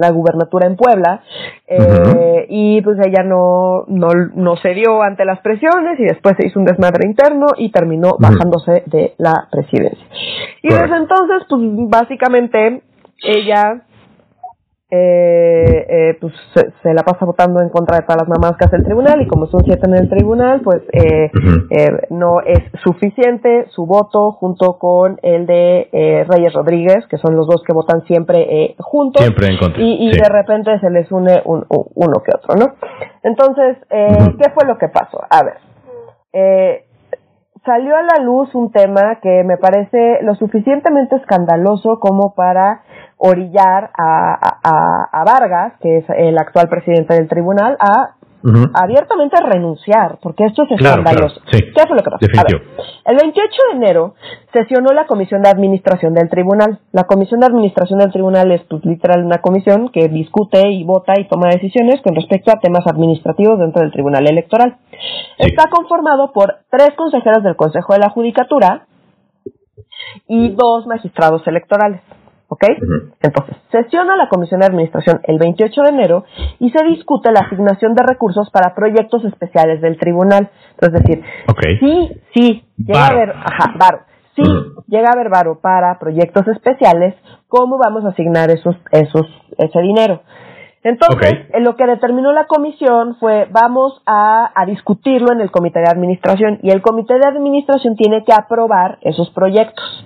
[0.02, 1.22] la gubernatura en Puebla
[1.66, 6.58] eh, y pues ella no, no, no cedió ante las presiones y después se hizo
[6.58, 10.06] un desmadre interno y terminó bajándose de la presidencia.
[10.62, 12.82] Y desde entonces pues básicamente
[13.22, 13.82] ella
[14.94, 18.76] eh, eh, pues se, la pasa votando en contra de todas las mamás que hace
[18.76, 21.30] el tribunal y como son siete en el tribunal, pues eh,
[21.70, 27.34] eh, no es suficiente su voto junto con el de eh, Reyes Rodríguez, que son
[27.36, 29.22] los dos que votan siempre eh, juntos.
[29.22, 29.82] Siempre en contra.
[29.82, 32.74] Y, y de repente se les une un, uno que otro, ¿no?
[33.22, 35.22] Entonces, eh, ¿qué fue lo que pasó?
[35.30, 35.56] A ver,
[36.34, 36.84] eh,
[37.64, 42.82] salió a la luz un tema que me parece lo suficientemente escandaloso como para
[43.16, 48.16] orillar a, a, a, Vargas, que es el actual presidente del tribunal, a
[48.74, 51.40] abiertamente renunciar, porque esto es escandaloso.
[51.50, 52.26] ¿Qué fue lo que pasó?
[52.38, 52.62] A ver,
[53.04, 54.14] el 28 de enero
[54.52, 56.80] sesionó la Comisión de Administración del Tribunal.
[56.92, 61.14] La Comisión de Administración del Tribunal es pues, literal una comisión que discute y vota
[61.18, 64.76] y toma decisiones con respecto a temas administrativos dentro del Tribunal Electoral.
[65.38, 68.86] Está conformado por tres consejeros del Consejo de la Judicatura
[70.28, 72.00] y dos magistrados electorales.
[72.52, 72.64] ¿Ok?
[73.22, 76.24] Entonces, sesiona la Comisión de Administración el 28 de enero
[76.58, 80.50] y se discute la asignación de recursos para proyectos especiales del tribunal.
[80.78, 81.24] Es decir,
[81.80, 84.00] sí, sí, llega a haber, ajá, varo.
[84.36, 84.42] Sí,
[84.86, 87.14] llega a haber varo para proyectos especiales,
[87.48, 90.20] ¿cómo vamos a asignar esos, esos, ese dinero?
[90.84, 95.78] Entonces, en lo que determinó la comisión fue, vamos a, a, discutirlo en el comité
[95.78, 100.04] de administración y el comité de administración tiene que aprobar esos proyectos.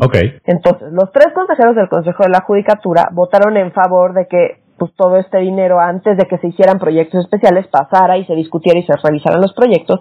[0.00, 0.38] Okay.
[0.44, 4.92] Entonces, los tres consejeros del Consejo de la Judicatura votaron en favor de que pues
[4.96, 8.82] todo este dinero antes de que se hicieran proyectos especiales pasara y se discutiera y
[8.82, 10.00] se revisaran los proyectos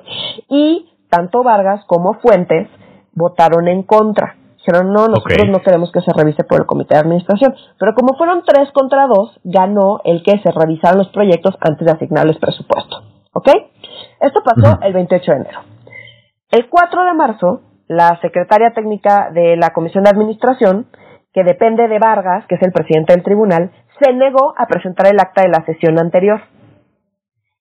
[0.50, 2.68] y tanto Vargas como Fuentes
[3.14, 4.36] votaron en contra.
[4.58, 7.54] Dijeron, no, nosotros no queremos que se revise por el comité de administración.
[7.78, 11.92] Pero como fueron tres contra dos, ganó el que se revisaran los proyectos antes de
[11.92, 13.04] asignarles presupuesto.
[13.34, 13.50] ¿Ok?
[14.22, 15.60] Esto pasó el 28 de enero.
[16.50, 17.62] El 4 de marzo,
[17.96, 20.88] la secretaria técnica de la Comisión de Administración,
[21.34, 23.72] que depende de Vargas, que es el presidente del tribunal,
[24.02, 26.42] se negó a presentar el acta de la sesión anterior.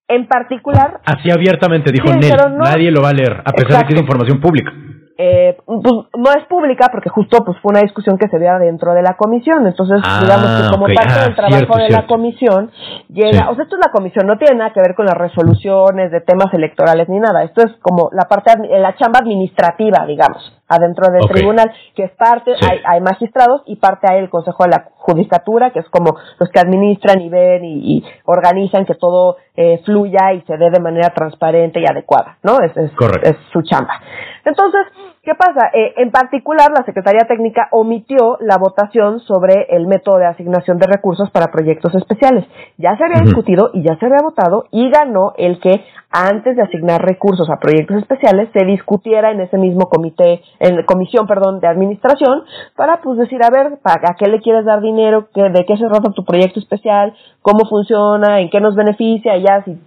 [0.09, 1.01] En particular...
[1.05, 4.73] Así abiertamente dijo, nadie lo va a leer, a pesar de que es información pública.
[5.19, 8.95] Eh, pues, no es pública porque justo pues fue una discusión que se dio dentro
[8.95, 9.67] de la comisión.
[9.67, 12.71] Entonces, Ah, digamos que como parte Ah, del trabajo cierto, de la comisión,
[13.09, 13.45] llega, Sí.
[13.51, 16.21] o sea, esto es la comisión, no tiene nada que ver con las resoluciones de
[16.21, 17.43] temas electorales ni nada.
[17.45, 20.43] Esto es como la parte, la chamba administrativa, digamos,
[20.75, 22.67] adentro del tribunal, que es parte, Sí.
[22.71, 26.49] hay, hay magistrados y parte hay el Consejo de la Judicatura, que es como los
[26.51, 30.81] que administran y ven y, y organizan que todo eh, fluya y se dé de
[30.81, 32.59] manera transparente y adecuada, ¿no?
[32.61, 33.29] Es, es, Correcto.
[33.31, 34.01] es su chamba.
[34.45, 34.81] Entonces,
[35.23, 35.71] ¿qué pasa?
[35.73, 40.87] Eh, en particular, la Secretaría Técnica omitió la votación sobre el método de asignación de
[40.87, 42.45] recursos para proyectos especiales.
[42.77, 46.63] Ya se había discutido y ya se había votado y ganó el que antes de
[46.63, 51.69] asignar recursos a proyectos especiales se discutiera en ese mismo comité, en comisión, perdón, de
[51.69, 52.43] administración
[52.77, 55.29] para pues decir, a ver, ¿para qué le quieres dar dinero?
[55.33, 57.15] ¿Qué, ¿De qué se trata tu proyecto especial?
[57.41, 58.41] ¿Cómo funciona?
[58.41, 59.37] ¿En qué nos beneficia?
[59.37, 59.79] Y ya si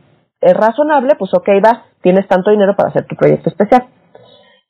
[0.42, 3.86] es razonable, pues ok, va, tienes tanto dinero para hacer tu proyecto especial.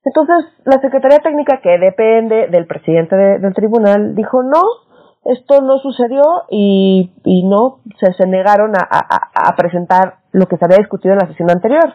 [0.06, 4.62] Entonces, la Secretaría Técnica, que depende del presidente de- del tribunal, dijo no,
[5.26, 10.58] esto no sucedió y, y no, se, se negaron a, a- a presentar lo que
[10.58, 11.94] se había discutido en la sesión anterior.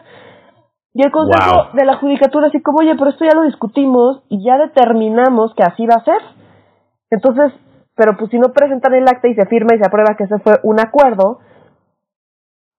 [0.93, 1.73] Y el Consejo Wow.
[1.73, 5.63] de la Judicatura así como, oye, pero esto ya lo discutimos y ya determinamos que
[5.63, 6.19] así va a ser.
[7.09, 7.53] Entonces,
[7.95, 10.37] pero pues si no presentan el acta y se firma y se aprueba que ese
[10.39, 11.39] fue un acuerdo,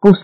[0.00, 0.14] pues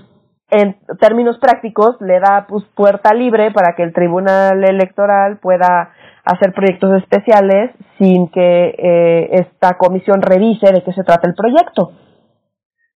[0.50, 5.92] en términos prácticos le da pues puerta libre para que el tribunal electoral pueda
[6.24, 11.92] hacer proyectos especiales sin que eh, esta comisión revise de qué se trata el proyecto.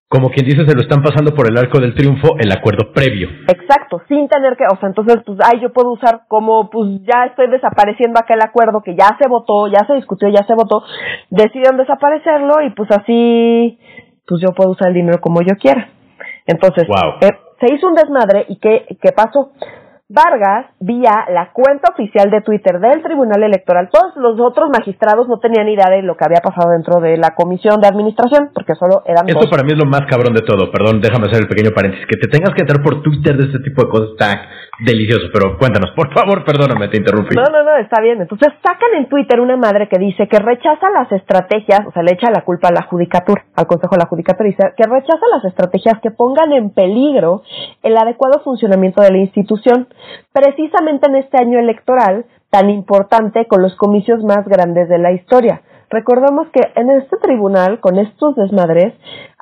[0.09, 3.31] Como quien dice, se lo están pasando por el arco del triunfo el acuerdo previo.
[3.49, 7.25] Exacto, sin tener que, o sea, entonces, pues, ay, yo puedo usar como, pues, ya
[7.25, 10.83] estoy desapareciendo aquel acuerdo que ya se votó, ya se discutió, ya se votó,
[11.31, 13.79] decidieron desaparecerlo y pues así,
[14.27, 15.89] pues yo puedo usar el dinero como yo quiera.
[16.47, 17.19] Entonces, Wow.
[17.21, 17.31] eh,
[17.61, 19.53] se hizo un desmadre y ¿qué, qué pasó?
[20.15, 25.39] Vargas, vía la cuenta oficial de Twitter del Tribunal Electoral, todos los otros magistrados no
[25.39, 29.03] tenían idea de lo que había pasado dentro de la comisión de administración, porque solo
[29.07, 29.51] eran Esto dos.
[29.51, 30.71] para mí es lo más cabrón de todo.
[30.71, 32.05] Perdón, déjame hacer el pequeño paréntesis.
[32.07, 34.43] Que te tengas que entrar por Twitter de este tipo de cosas está
[34.79, 35.29] delicioso.
[35.33, 37.35] Pero cuéntanos, por favor, perdóname, te interrumpí.
[37.37, 38.21] No, no, no, está bien.
[38.21, 42.13] Entonces sacan en Twitter una madre que dice que rechaza las estrategias, o sea, le
[42.13, 45.45] echa la culpa a la judicatura, al Consejo de la Judicatura, dice que rechaza las
[45.45, 47.43] estrategias que pongan en peligro
[47.83, 49.89] el adecuado funcionamiento de la institución,
[50.33, 55.63] precisamente en este año electoral tan importante con los comicios más grandes de la historia.
[55.93, 58.95] Recordemos que en este tribunal, con estos desmadres,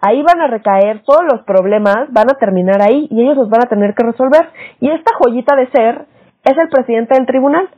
[0.03, 3.63] ahí van a recaer todos los problemas, van a terminar ahí y ellos los van
[3.65, 4.51] a tener que resolver.
[4.81, 6.07] Y esta joyita de ser
[6.45, 7.69] es el presidente del tribunal.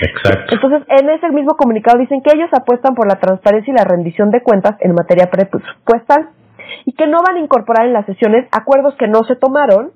[0.00, 0.54] Exacto.
[0.54, 4.30] Entonces, en ese mismo comunicado dicen que ellos apuestan por la transparencia y la rendición
[4.30, 6.30] de cuentas en materia presupuestal
[6.86, 9.92] y que no van a incorporar en las sesiones acuerdos que no se tomaron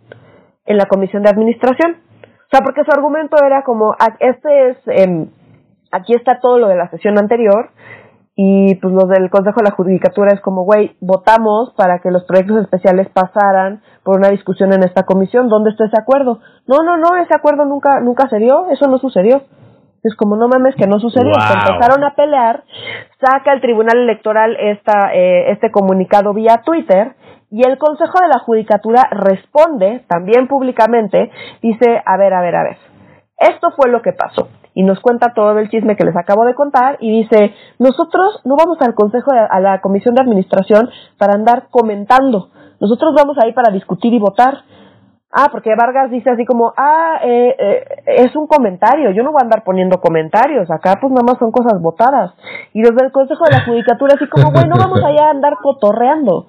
[0.66, 1.96] en la comisión de administración.
[2.20, 5.28] O sea, porque su argumento era como, "Ah, este es, em,
[5.90, 7.70] aquí está todo lo de la sesión anterior
[8.34, 12.24] y pues los del Consejo de la Judicatura es como, güey, votamos para que los
[12.24, 16.40] proyectos especiales pasaran por una discusión en esta comisión, ¿dónde está ese acuerdo?
[16.66, 19.42] No, no, no, ese acuerdo nunca, nunca se dio, eso no sucedió.
[20.02, 21.32] Es como, no mames, que no sucedió.
[21.34, 22.64] Se empezaron a pelear,
[23.20, 27.14] saca el Tribunal Electoral esta, eh, este comunicado vía Twitter
[27.50, 31.30] y el Consejo de la Judicatura responde también públicamente,
[31.60, 32.78] dice, a ver, a ver, a ver,
[33.36, 34.48] esto fue lo que pasó.
[34.74, 38.56] Y nos cuenta todo el chisme que les acabo de contar y dice, nosotros no
[38.56, 42.48] vamos al Consejo, a la Comisión de Administración para andar comentando.
[42.80, 44.64] Nosotros vamos ahí para discutir y votar.
[45.34, 47.84] Ah, porque Vargas dice así como, ah, eh, eh,
[48.18, 51.50] es un comentario, yo no voy a andar poniendo comentarios, acá pues nada más son
[51.52, 52.34] cosas votadas.
[52.74, 55.54] Y desde el Consejo de la Judicatura así como, güey, no vamos allá a andar
[55.62, 56.48] cotorreando.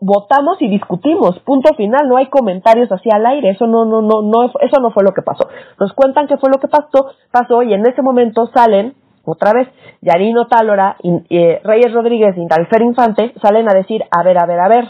[0.00, 4.22] Votamos y discutimos, punto final, no hay comentarios así al aire, eso no, no, no,
[4.22, 5.48] no, eso no fue lo que pasó.
[5.78, 8.94] Nos cuentan qué fue lo que pasó, pasó y en ese momento salen,
[9.24, 9.68] otra vez,
[10.00, 14.60] Yarino Tálora, eh, Reyes Rodríguez y Alfer Infante salen a decir, a ver, a ver,
[14.60, 14.84] a ver,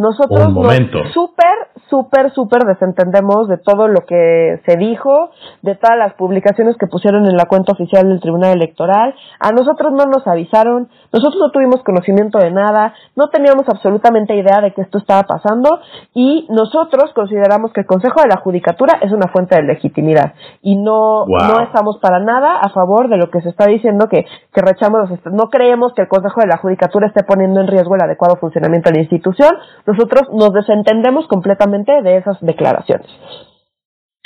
[0.00, 0.98] nosotros Un nos momento.
[1.12, 5.28] súper, súper, súper desentendemos de todo lo que se dijo,
[5.60, 9.14] de todas las publicaciones que pusieron en la cuenta oficial del Tribunal Electoral.
[9.38, 14.62] A nosotros no nos avisaron, nosotros no tuvimos conocimiento de nada, no teníamos absolutamente idea
[14.62, 15.68] de que esto estaba pasando
[16.14, 20.32] y nosotros consideramos que el Consejo de la Judicatura es una fuente de legitimidad
[20.62, 21.38] y no, Wow.
[21.52, 24.24] no estamos para nada a favor de lo que se está diciendo que,
[24.54, 28.02] que rechamos no creemos que el Consejo de la Judicatura esté poniendo en riesgo el
[28.02, 29.50] adecuado funcionamiento de la institución.
[29.90, 33.06] Nosotros nos desentendemos completamente de esas declaraciones.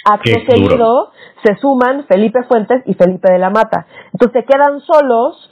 [0.06, 1.10] Acto seguido
[1.44, 3.86] se suman Felipe Fuentes y Felipe de la Mata.
[4.12, 5.50] Entonces se quedan solos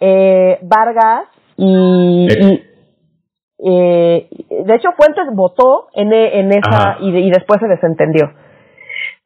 [0.00, 2.38] eh, Vargas y, Eh.
[2.40, 4.28] y, eh,
[4.66, 8.26] de hecho Fuentes votó en, e- en esa y, de- y después se desentendió.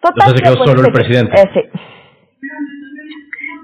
[0.03, 1.41] Total Entonces se que, quedó solo el presidente.
[1.41, 1.61] eh, sí.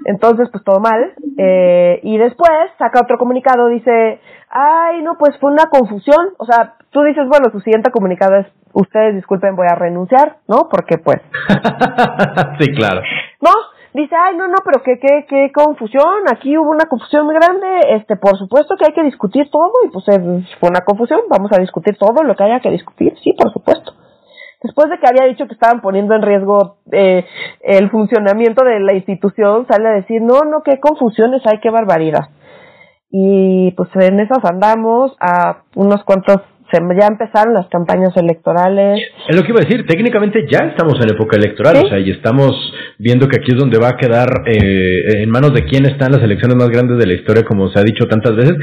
[0.05, 1.13] Entonces, pues todo mal.
[1.37, 4.19] Eh, y después saca otro comunicado, dice,
[4.53, 6.33] ay, no, pues fue una confusión.
[6.37, 10.69] O sea, tú dices, bueno, su siguiente comunicado es, ustedes disculpen, voy a renunciar, ¿no?
[10.69, 11.17] Porque pues...
[12.59, 13.01] sí, claro.
[13.41, 13.51] No,
[13.93, 17.67] dice, ay, no, no, pero qué, qué, qué confusión, aquí hubo una confusión muy grande,
[17.89, 20.05] este, por supuesto que hay que discutir todo, y pues
[20.59, 23.93] fue una confusión, vamos a discutir todo lo que haya que discutir, sí, por supuesto.
[24.61, 27.25] Después de que había dicho que estaban poniendo en riesgo eh,
[27.59, 32.29] el funcionamiento de la institución, sale a decir, no, no, qué confusiones hay, qué barbaridad.
[33.15, 36.41] Y pues en esas andamos a unos cuantos
[36.99, 38.99] ya empezaron las campañas electorales.
[39.29, 42.09] Es lo que iba a decir, técnicamente ya estamos en época electoral, o sea, y
[42.09, 42.51] estamos
[42.97, 46.23] viendo que aquí es donde va a quedar eh, en manos de quién están las
[46.23, 48.53] elecciones más grandes de la historia, como se ha dicho tantas veces.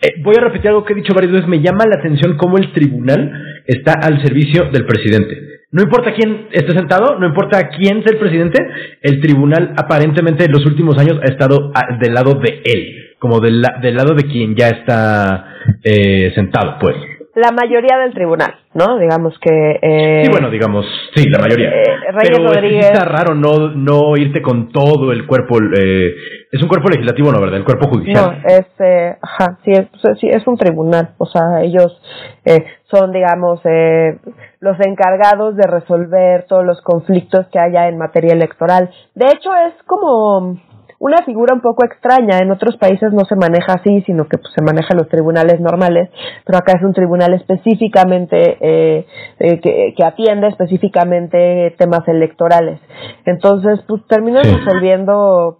[0.00, 2.56] Eh, voy a repetir algo que he dicho varias veces, me llama la atención cómo
[2.56, 3.30] el tribunal
[3.66, 5.52] está al servicio del presidente.
[5.72, 8.62] No importa quién esté sentado, no importa quién sea el presidente,
[9.00, 13.62] el tribunal aparentemente en los últimos años ha estado del lado de él, como del,
[13.80, 15.46] del lado de quien ya está
[15.84, 16.96] eh, sentado, pues
[17.34, 18.98] la mayoría del tribunal, ¿no?
[18.98, 19.78] Digamos que...
[19.80, 21.70] Eh, sí, bueno, digamos, sí, la mayoría.
[21.70, 21.84] Eh,
[22.20, 22.90] Pero Rodríguez...
[22.92, 25.56] Es raro no, no irte con todo el cuerpo...
[25.58, 26.14] Eh,
[26.50, 27.40] es un cuerpo legislativo, ¿no?
[27.40, 27.56] ¿Verdad?
[27.56, 28.38] El cuerpo judicial.
[28.42, 28.66] No, es...
[28.80, 29.86] Eh, ajá, sí es,
[30.20, 31.14] sí, es un tribunal.
[31.16, 31.98] O sea, ellos
[32.44, 34.18] eh, son, digamos, eh,
[34.60, 38.90] los encargados de resolver todos los conflictos que haya en materia electoral.
[39.14, 40.60] De hecho, es como
[41.02, 42.38] una figura un poco extraña.
[42.38, 45.60] En otros países no se maneja así, sino que pues, se maneja en los tribunales
[45.60, 46.10] normales,
[46.46, 49.06] pero acá es un tribunal específicamente eh,
[49.40, 52.78] eh, que, que, atiende específicamente temas electorales.
[53.26, 55.58] Entonces, pues terminan resolviendo,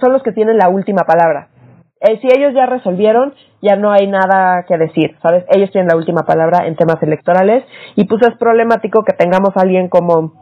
[0.00, 1.48] son los que tienen la última palabra.
[2.00, 5.44] Eh, si ellos ya resolvieron, ya no hay nada que decir, ¿sabes?
[5.50, 7.64] Ellos tienen la última palabra en temas electorales
[7.96, 10.39] y pues es problemático que tengamos a alguien como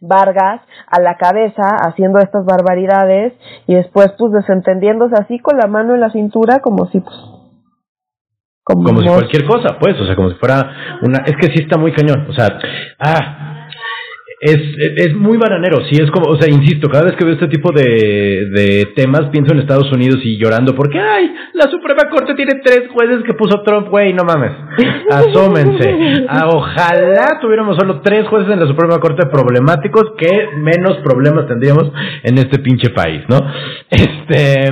[0.00, 3.32] Vargas a la cabeza haciendo estas barbaridades
[3.66, 7.16] y después pues desentendiéndose así con la mano en la cintura como si pues
[8.62, 11.78] como, si cualquier cosa pues o sea como si fuera una es que sí está
[11.78, 12.58] muy cañón o sea
[12.98, 13.55] ah
[14.40, 14.58] es,
[14.96, 17.72] es muy bananero, sí, es como, o sea, insisto, cada vez que veo este tipo
[17.72, 22.60] de, de temas pienso en Estados Unidos y llorando porque, ay, la Suprema Corte tiene
[22.62, 24.52] tres jueces que puso Trump, güey, no mames,
[25.10, 26.26] asómense.
[26.28, 31.90] Ah, ojalá tuviéramos solo tres jueces en la Suprema Corte problemáticos, que menos problemas tendríamos
[32.22, 33.38] en este pinche país, ¿no?
[33.88, 34.70] Este,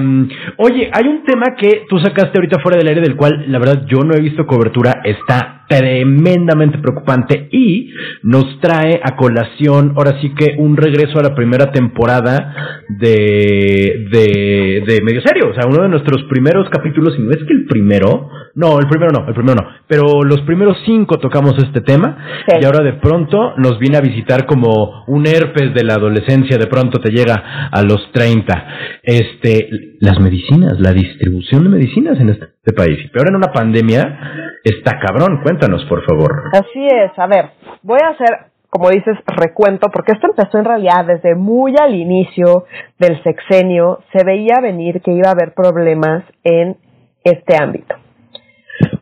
[0.58, 3.84] oye, hay un tema que tú sacaste ahorita fuera del aire del cual, la verdad,
[3.86, 7.90] yo no he visto cobertura, está tremendamente preocupante y
[8.22, 14.84] nos trae a colación ahora sí que un regreso a la primera temporada de, de,
[14.86, 17.66] de Medio Serio, o sea, uno de nuestros primeros capítulos, y no es que el
[17.66, 22.16] primero, no, el primero no, el primero no, pero los primeros cinco tocamos este tema
[22.60, 26.66] y ahora de pronto nos viene a visitar como un herpes de la adolescencia, de
[26.66, 28.66] pronto te llega a los 30.
[29.02, 34.60] Este, las medicinas, la distribución de medicinas en este país, y peor en una pandemia,
[34.62, 36.50] está cabrón, Cuéntanos, por favor.
[36.52, 37.18] Así es.
[37.18, 37.50] A ver,
[37.82, 42.64] voy a hacer, como dices, recuento, porque esto empezó en realidad desde muy al inicio
[42.98, 44.00] del sexenio.
[44.12, 46.76] Se veía venir que iba a haber problemas en
[47.22, 47.94] este ámbito.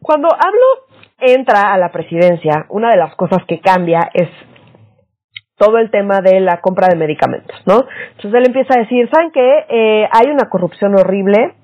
[0.00, 4.28] Cuando hablo entra a la presidencia, una de las cosas que cambia es
[5.62, 7.86] todo el tema de la compra de medicamentos, ¿no?
[8.16, 9.64] Entonces él empieza a decir, ¿saben qué?
[9.68, 11.54] Eh, hay una corrupción horrible,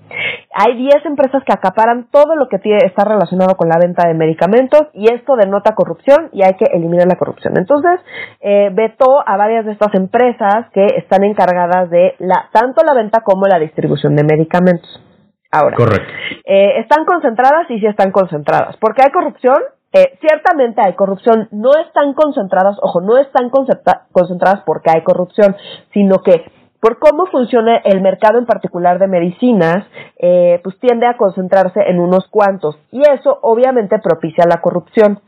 [0.54, 4.14] hay 10 empresas que acaparan todo lo que tiene, está relacionado con la venta de
[4.14, 7.54] medicamentos y esto denota corrupción y hay que eliminar la corrupción.
[7.58, 7.98] Entonces,
[8.40, 13.22] eh, vetó a varias de estas empresas que están encargadas de la, tanto la venta
[13.22, 15.02] como la distribución de medicamentos.
[15.50, 16.12] Ahora, Correcto.
[16.44, 18.76] Eh, están concentradas y sí están concentradas.
[18.76, 19.58] ¿Por qué hay corrupción?
[19.92, 25.56] Eh, ciertamente hay corrupción, no están concentradas, ojo, no están concentradas porque hay corrupción,
[25.92, 26.44] sino que
[26.80, 29.86] por cómo funciona el mercado en particular de medicinas,
[30.18, 35.20] eh, pues tiende a concentrarse en unos cuantos y eso obviamente propicia la corrupción.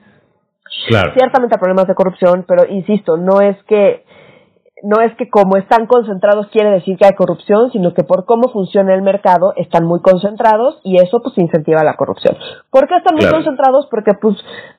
[0.88, 1.12] Claro.
[1.14, 4.04] Ciertamente hay problemas de corrupción, pero insisto, no es que
[4.82, 8.50] no es que como están concentrados quiere decir que hay corrupción, sino que por cómo
[8.50, 12.36] funciona el mercado están muy concentrados y eso pues incentiva la corrupción.
[12.70, 13.86] ¿Por qué están muy concentrados?
[13.90, 14.36] Porque pues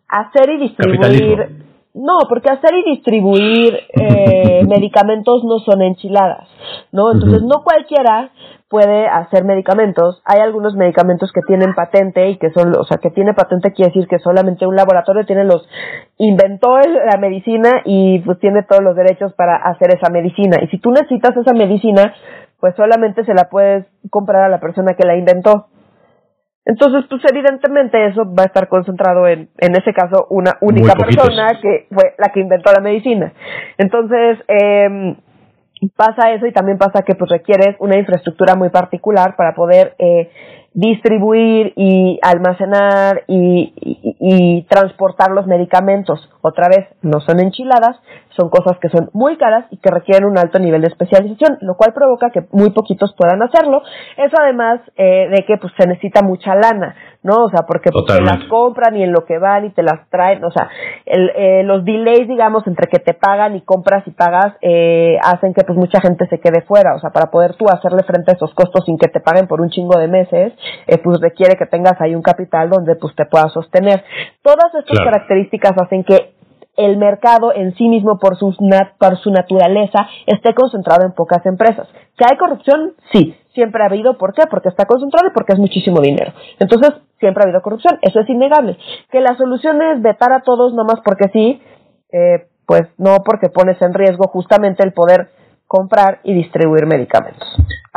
[0.07, 6.47] hacer y distribuir no, porque hacer y distribuir eh, medicamentos no son enchiladas,
[6.91, 7.11] ¿no?
[7.11, 8.31] Entonces no cualquiera
[8.69, 10.21] puede hacer medicamentos.
[10.23, 13.91] Hay algunos medicamentos que tienen patente y que son, o sea, que tiene patente quiere
[13.91, 15.67] decir que solamente un laboratorio tiene los,
[16.17, 20.57] inventó la medicina y pues tiene todos los derechos para hacer esa medicina.
[20.63, 22.13] Y si tú necesitas esa medicina,
[22.61, 25.67] pues solamente se la puedes comprar a la persona que la inventó.
[26.65, 31.59] Entonces, pues evidentemente eso va a estar concentrado en, en ese caso, una única persona
[31.61, 33.33] que fue la que inventó la medicina.
[33.77, 35.15] Entonces, eh,
[35.95, 40.29] pasa eso y también pasa que pues requieres una infraestructura muy particular para poder eh,
[40.73, 43.73] distribuir y almacenar y,
[44.19, 46.29] y, transportar los medicamentos.
[46.41, 47.97] Otra vez, no son enchiladas,
[48.37, 51.75] son cosas que son muy caras y que requieren un alto nivel de especialización, lo
[51.75, 53.81] cual provoca que muy poquitos puedan hacerlo.
[54.17, 57.43] Eso además eh, de que pues se necesita mucha lana, ¿no?
[57.43, 60.09] O sea, porque pues, te las compran y en lo que van y te las
[60.09, 60.69] traen, o sea,
[61.05, 65.53] el, eh, los delays, digamos, entre que te pagan y compras y pagas, eh, hacen
[65.53, 68.35] que pues mucha gente se quede fuera, o sea, para poder tú hacerle frente a
[68.35, 70.53] esos costos sin que te paguen por un chingo de meses,
[70.87, 74.03] eh, pues requiere que tengas ahí un capital donde pues te puedas sostener.
[74.41, 76.33] Todas estas características hacen que
[76.77, 78.55] el mercado en sí mismo por su,
[78.97, 81.87] por su naturaleza esté concentrado en pocas empresas.
[82.17, 82.93] ¿Que hay corrupción?
[83.11, 84.17] Sí, siempre ha habido.
[84.17, 84.43] ¿Por qué?
[84.49, 86.33] Porque está concentrado y porque es muchísimo dinero.
[86.59, 87.99] Entonces, siempre ha habido corrupción.
[88.01, 88.77] Eso es innegable.
[89.11, 91.61] Que la solución es vetar a todos nomás porque sí,
[92.11, 95.29] eh, pues no porque pones en riesgo justamente el poder
[95.71, 97.47] comprar y distribuir medicamentos.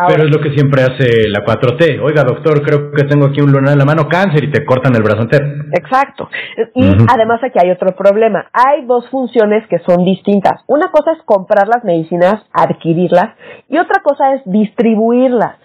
[0.07, 2.01] Pero es lo que siempre hace la 4T.
[2.05, 4.95] Oiga, doctor, creo que tengo aquí un lunar en la mano, cáncer, y te cortan
[4.95, 5.45] el brazo entero.
[5.73, 6.29] Exacto.
[6.73, 8.47] Y además aquí hay otro problema.
[8.53, 10.63] Hay dos funciones que son distintas.
[10.69, 13.35] Una cosa es comprar las medicinas, adquirirlas,
[13.69, 15.57] y otra cosa es distribuirlas.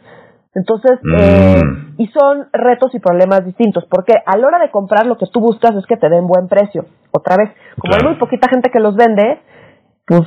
[0.55, 2.01] Entonces, eh, mm.
[2.01, 5.41] y son retos y problemas distintos, porque a la hora de comprar lo que tú
[5.41, 6.85] buscas es que te den buen precio.
[7.11, 9.41] Otra vez, como hay muy poquita gente que los vende,
[10.07, 10.23] pues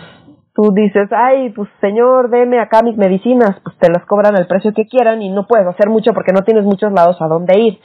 [0.54, 4.72] tú dices, ay, pues señor, deme acá mis medicinas, pues te las cobran al precio
[4.74, 7.78] que quieran y no puedes hacer mucho porque no tienes muchos lados a dónde ir.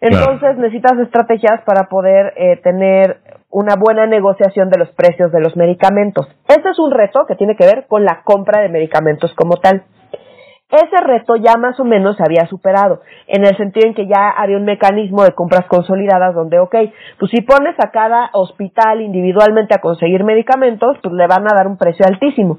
[0.00, 5.56] Entonces necesitas estrategias para poder eh, tener una buena negociación de los precios de los
[5.56, 6.26] medicamentos.
[6.48, 9.84] Ese es un reto que tiene que ver con la compra de medicamentos como tal.
[10.68, 14.30] Ese reto ya más o menos se había superado, en el sentido en que ya
[14.30, 16.74] había un mecanismo de compras consolidadas donde, ok,
[17.20, 21.68] pues si pones a cada hospital individualmente a conseguir medicamentos, pues le van a dar
[21.68, 22.58] un precio altísimo.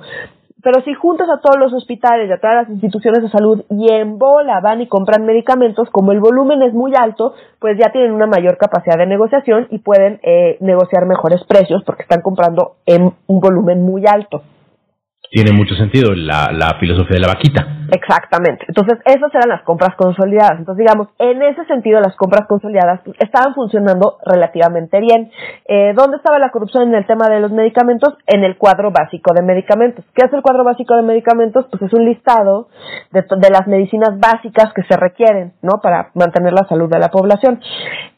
[0.64, 3.92] Pero si juntas a todos los hospitales y a todas las instituciones de salud y
[3.92, 8.14] en bola van y compran medicamentos, como el volumen es muy alto, pues ya tienen
[8.14, 13.12] una mayor capacidad de negociación y pueden eh, negociar mejores precios porque están comprando en
[13.28, 14.44] un volumen muy alto
[15.30, 17.68] tiene mucho sentido la, la, filosofía de la vaquita.
[17.92, 18.66] Exactamente.
[18.68, 20.60] Entonces, esas eran las compras consolidadas.
[20.60, 25.32] Entonces, digamos, en ese sentido, las compras consolidadas estaban funcionando relativamente bien.
[25.68, 28.14] Eh, ¿Dónde estaba la corrupción en el tema de los medicamentos?
[28.26, 30.06] En el cuadro básico de medicamentos.
[30.14, 31.66] ¿Qué es el cuadro básico de medicamentos?
[31.70, 32.70] Pues es un listado
[33.12, 35.80] de, de las medicinas básicas que se requieren, ¿no?
[35.82, 37.60] Para mantener la salud de la población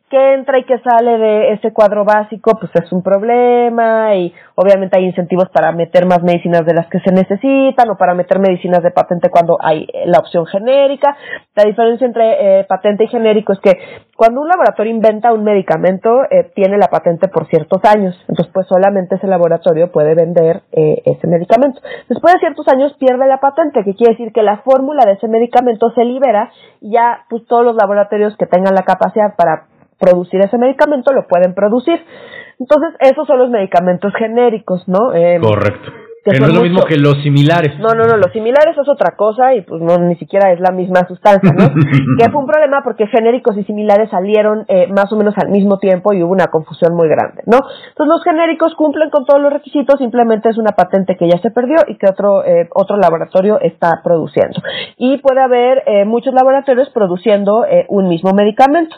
[0.09, 4.97] que entra y que sale de ese cuadro básico, pues es un problema y obviamente
[4.97, 8.81] hay incentivos para meter más medicinas de las que se necesitan o para meter medicinas
[8.83, 11.15] de patente cuando hay eh, la opción genérica.
[11.55, 13.77] La diferencia entre eh, patente y genérico es que
[14.15, 18.67] cuando un laboratorio inventa un medicamento, eh, tiene la patente por ciertos años, entonces pues
[18.67, 21.81] solamente ese laboratorio puede vender ese medicamento.
[22.09, 25.27] Después de ciertos años pierde la patente, que quiere decir que la fórmula de ese
[25.27, 26.51] medicamento se libera
[26.81, 29.67] y ya pues todos los laboratorios que tengan la capacidad para
[29.99, 31.99] producir ese medicamento, lo pueden producir.
[32.59, 35.13] Entonces, esos son los medicamentos genéricos, ¿no?
[35.13, 35.91] Eh, Correcto.
[36.23, 37.79] Que no es lo mismo que los similares.
[37.79, 40.71] No, no, no, los similares es otra cosa y pues no, ni siquiera es la
[40.71, 41.69] misma sustancia, ¿no?
[42.19, 45.79] que fue un problema porque genéricos y similares salieron eh, más o menos al mismo
[45.79, 47.57] tiempo y hubo una confusión muy grande, ¿no?
[47.87, 51.51] Entonces los genéricos cumplen con todos los requisitos, simplemente es una patente que ya se
[51.51, 54.61] perdió y que otro, eh, otro laboratorio está produciendo.
[54.97, 58.95] Y puede haber eh, muchos laboratorios produciendo un mismo medicamento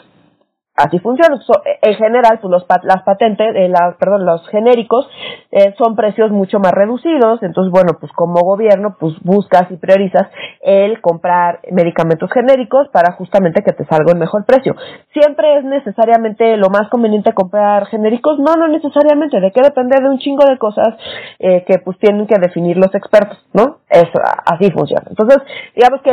[0.76, 1.38] así funciona.
[1.82, 5.08] en general, pues los, las patentes, eh, perdón, los genéricos
[5.50, 7.42] eh, son precios mucho más reducidos.
[7.42, 10.28] Entonces, bueno, pues como gobierno, pues buscas y priorizas
[10.60, 14.74] el comprar medicamentos genéricos para justamente que te salga un mejor precio.
[15.12, 18.38] ¿Siempre es necesariamente lo más conveniente comprar genéricos?
[18.38, 19.40] No, no necesariamente.
[19.40, 20.96] ¿De qué depende de un chingo de cosas
[21.38, 23.78] eh, que pues tienen que definir los expertos, ¿no?
[23.88, 25.04] Eso, así funciona.
[25.10, 25.38] Entonces,
[25.74, 26.12] digamos que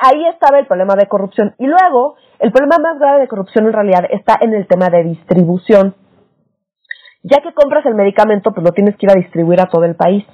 [0.00, 1.54] ahí estaba el problema de corrupción.
[1.58, 5.04] Y luego, el problema más grave de corrupción en realidad está en el tema de
[5.04, 5.94] distribución.
[7.22, 9.94] Ya que compras el medicamento, pues lo tienes que ir a distribuir a todo el
[9.94, 10.24] país.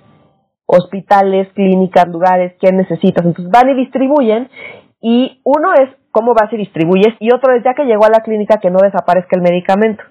[0.67, 3.25] Hospitales, clínicas, lugares, ¿quién necesitas?
[3.25, 4.49] Entonces van y distribuyen.
[5.01, 7.15] Y uno es cómo vas y distribuyes.
[7.19, 10.03] Y otro es ya que llegó a la clínica que no desaparezca el medicamento.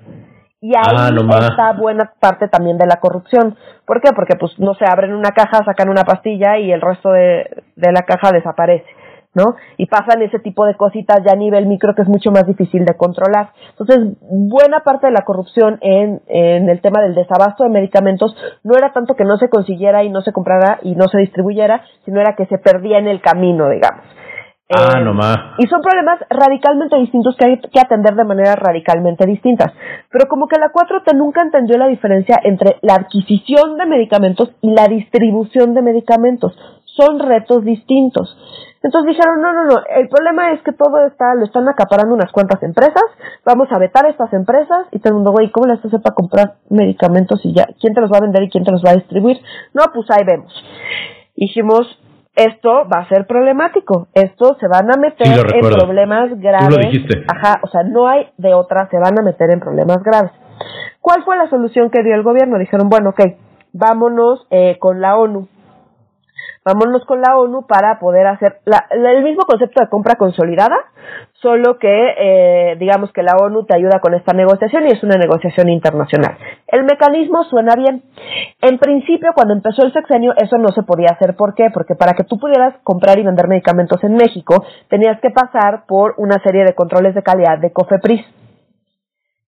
[0.62, 1.10] Y ahí ah,
[1.50, 3.56] está buena parte también de la corrupción.
[3.86, 4.12] ¿Por qué?
[4.14, 7.46] Porque pues no se abren una caja, sacan una pastilla y el resto de
[7.76, 8.88] la caja desaparece.
[9.36, 9.56] ¿No?
[9.78, 12.86] Y pasan ese tipo de cositas ya a nivel micro que es mucho más difícil
[12.86, 13.52] de controlar.
[13.70, 18.76] Entonces, buena parte de la corrupción en, en el tema del desabasto de medicamentos no
[18.78, 22.22] era tanto que no se consiguiera y no se comprara y no se distribuyera, sino
[22.22, 24.04] era que se perdía en el camino, digamos.
[24.68, 25.38] Ah, no más.
[25.60, 29.72] Y son problemas radicalmente distintos que hay que atender de manera radicalmente distintas.
[30.10, 34.72] Pero como que la 4T nunca entendió la diferencia entre la adquisición de medicamentos y
[34.72, 36.58] la distribución de medicamentos.
[36.86, 38.36] Son retos distintos.
[38.86, 42.32] Entonces dijeron, no, no, no, el problema es que todo está, lo están acaparando unas
[42.32, 43.04] cuantas empresas,
[43.44, 46.54] vamos a vetar estas empresas y todo el mundo, güey, ¿cómo les hace para comprar
[46.70, 47.66] medicamentos y ya?
[47.82, 49.42] ¿Quién te los va a vender y quién te los va a distribuir?
[49.74, 50.54] No, pues ahí vemos.
[51.36, 52.00] Dijimos,
[52.36, 54.08] esto va a ser problemático.
[54.14, 56.70] Esto se van a meter en problemas graves.
[56.70, 57.24] Tú lo dijiste.
[57.28, 60.32] Ajá, o sea, no hay de otra, se van a meter en problemas graves.
[61.02, 62.60] ¿Cuál fue la solución que dio el gobierno?
[62.60, 63.22] Dijeron, bueno, ok,
[63.74, 65.48] vámonos eh, con la ONU
[66.64, 68.60] vámonos con la ONU para poder hacer
[68.92, 70.78] el mismo concepto de compra consolidada,
[71.34, 75.18] solo que eh, digamos que la ONU te ayuda con esta negociación y es una
[75.18, 76.38] negociación internacional.
[76.68, 78.04] El mecanismo suena bien.
[78.62, 81.36] En principio, cuando empezó el sexenio, eso no se podía hacer.
[81.36, 81.70] ¿Por qué?
[81.74, 86.16] Porque para que tú pudieras comprar y vender medicamentos en México, tenías que pasar por
[86.18, 88.26] una serie de controles de calidad de COFEPRIS.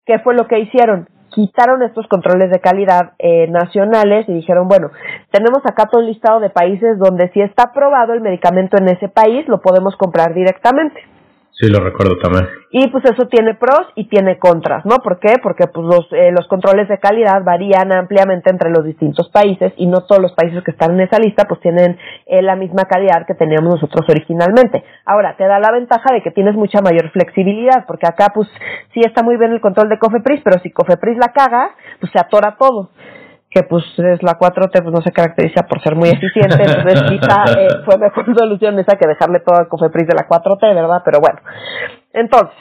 [0.05, 1.07] ¿Qué fue lo que hicieron?
[1.37, 4.89] Quitaron estos controles de calidad eh, nacionales y dijeron, bueno,
[5.29, 9.07] tenemos acá todo el listado de países donde si está aprobado el medicamento en ese
[9.07, 10.99] país, lo podemos comprar directamente.
[11.59, 12.47] Sí, lo recuerdo también.
[12.69, 14.97] Y pues eso tiene pros y tiene contras, ¿no?
[14.97, 15.33] ¿Por qué?
[15.41, 19.87] Porque pues los, eh, los controles de calidad varían ampliamente entre los distintos países y
[19.87, 21.97] no todos los países que están en esa lista pues tienen
[22.27, 24.83] eh, la misma calidad que teníamos nosotros originalmente.
[25.03, 28.47] Ahora, te da la ventaja de que tienes mucha mayor flexibilidad, porque acá pues
[28.93, 32.19] sí está muy bien el control de Cofepris, pero si Cofepris la caga, pues se
[32.19, 32.91] atora todo
[33.49, 37.43] que pues es la 4T, pues no se caracteriza por ser muy eficiente, entonces quizá
[37.57, 41.01] eh, fue mejor solución esa que dejarle todo al cofepris de la 4T, ¿verdad?
[41.05, 41.39] Pero bueno,
[42.13, 42.55] entonces,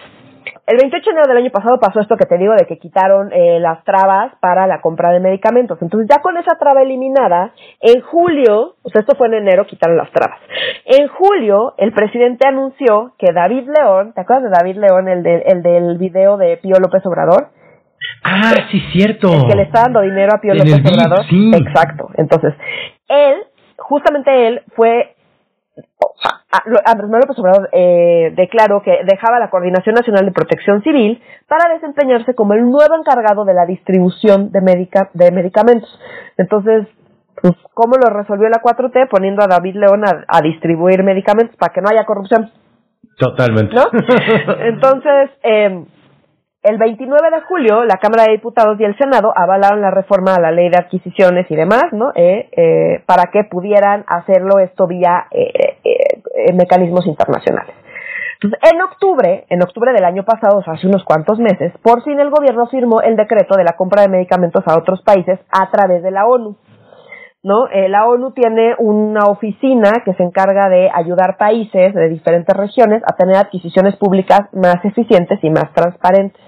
[0.66, 3.32] el 28 de enero del año pasado pasó esto que te digo de que quitaron
[3.32, 5.78] eh, las trabas para la compra de medicamentos.
[5.80, 9.96] Entonces ya con esa traba eliminada, en julio, o sea, esto fue en enero, quitaron
[9.96, 10.40] las trabas.
[10.84, 15.42] En julio, el presidente anunció que David León, ¿te acuerdas de David León, el, de,
[15.46, 17.50] el del video de Pío López Obrador?
[18.22, 19.32] Ah, sí, cierto.
[19.32, 21.26] El que le está dando dinero a Pío López Obrador.
[21.28, 21.50] Sí.
[21.54, 22.10] Exacto.
[22.16, 22.54] Entonces,
[23.08, 23.36] él,
[23.76, 25.16] justamente él, fue
[26.84, 31.72] Andrés Manuel López Obrador eh, declaró que dejaba la Coordinación Nacional de Protección Civil para
[31.74, 34.60] desempeñarse como el nuevo encargado de la distribución de,
[35.12, 36.00] de medicamentos.
[36.38, 36.86] Entonces,
[37.40, 39.08] pues, ¿cómo lo resolvió la 4T?
[39.08, 42.50] Poniendo a David León a, distribuir medicamentos para que no haya corrupción.
[43.18, 43.74] Totalmente.
[43.74, 43.84] ¿No?
[44.60, 45.84] Entonces, eh,
[46.66, 50.40] el 29 de julio, la Cámara de Diputados y el Senado avalaron la reforma a
[50.40, 52.10] la ley de adquisiciones y demás, ¿no?
[52.16, 55.78] Eh, eh, para que pudieran hacerlo esto vía eh,
[56.54, 57.72] mecanismos internacionales.
[58.34, 62.02] Entonces, en octubre, en octubre del año pasado, o sea, hace unos cuantos meses, por
[62.02, 65.70] fin el gobierno firmó el decreto de la compra de medicamentos a otros países a
[65.70, 66.56] través de la ONU.
[67.42, 67.68] ¿no?
[67.68, 73.14] la ONU tiene una oficina que se encarga de ayudar países de diferentes regiones a
[73.14, 76.45] tener adquisiciones públicas más eficientes y más transparentes.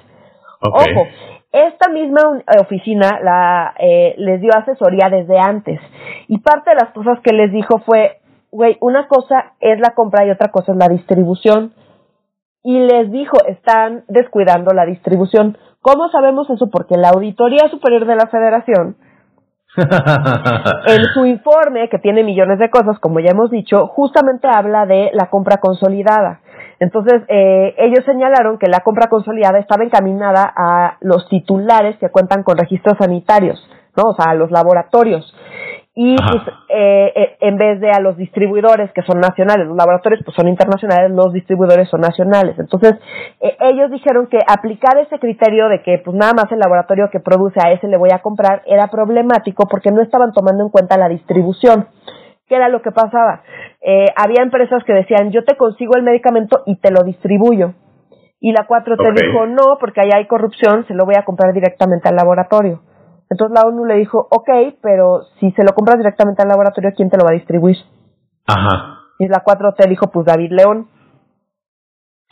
[0.61, 1.07] Ojo,
[1.53, 5.81] esta misma oficina la, eh, les dio asesoría desde antes
[6.27, 10.27] y parte de las cosas que les dijo fue, güey, una cosa es la compra
[10.27, 11.73] y otra cosa es la distribución.
[12.63, 15.57] Y les dijo, están descuidando la distribución.
[15.81, 16.69] ¿Cómo sabemos eso?
[16.71, 18.97] Porque la Auditoría Superior de la Federación,
[19.77, 25.11] en su informe, que tiene millones de cosas, como ya hemos dicho, justamente habla de
[25.15, 26.41] la compra consolidada.
[26.81, 32.43] Entonces, eh, ellos señalaron que la compra consolidada estaba encaminada a los titulares que cuentan
[32.45, 33.59] con registros sanitarios,
[33.97, 34.11] ¿no?
[34.11, 35.35] O sea, a los laboratorios.
[36.01, 40.23] Y pues, eh, eh, en vez de a los distribuidores que son nacionales, los laboratorios
[40.25, 42.57] pues son internacionales, los distribuidores son nacionales.
[42.61, 42.95] Entonces,
[43.41, 47.59] ellos dijeron que aplicar ese criterio de que pues nada más el laboratorio que produce
[47.61, 51.09] a ese le voy a comprar era problemático porque no estaban tomando en cuenta la
[51.09, 51.89] distribución.
[52.49, 53.43] ¿Qué era lo que pasaba?
[53.81, 57.75] Eh, había empresas que decían, yo te consigo el medicamento y te lo distribuyo.
[58.41, 61.53] Y la 4 te dijo, no, porque ahí hay corrupción, se lo voy a comprar
[61.53, 62.83] directamente al laboratorio.
[63.29, 64.49] Entonces la ONU le dijo, ok,
[64.81, 67.77] pero si se lo compras directamente al laboratorio, ¿quién te lo va a distribuir?
[68.47, 69.01] Ajá.
[69.19, 70.89] Y la 4 te dijo, pues David León.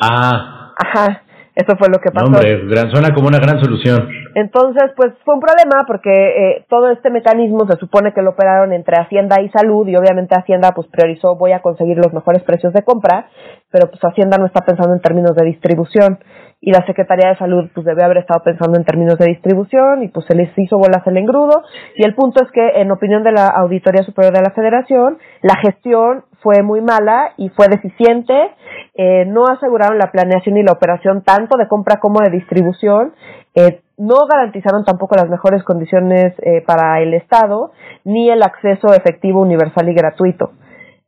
[0.01, 0.73] Ah.
[0.77, 1.23] Ajá.
[1.57, 2.27] Eso fue lo que pasó.
[2.27, 4.07] hombre, gran, suena como una gran solución.
[4.35, 8.75] Entonces, pues fue un problema porque eh, todo este mecanismo se supone que lo operaron
[8.75, 12.75] entre Hacienda y Salud y obviamente Hacienda pues priorizó voy a conseguir los mejores precios
[12.75, 13.31] de compra,
[13.71, 16.19] pero pues Hacienda no está pensando en términos de distribución
[16.61, 20.09] y la Secretaría de Salud pues debe haber estado pensando en términos de distribución y
[20.09, 21.63] pues se les hizo bolas el engrudo
[21.95, 25.57] y el punto es que en opinión de la Auditoría Superior de la Federación la
[25.63, 28.53] gestión fue muy mala y fue deficiente,
[28.95, 33.15] eh, no aseguraron la planeación y la operación tanto de compra como de distribución,
[33.57, 37.73] eh, no garantizaron tampoco las mejores condiciones eh, para el Estado,
[38.05, 40.53] ni el acceso efectivo, universal y gratuito.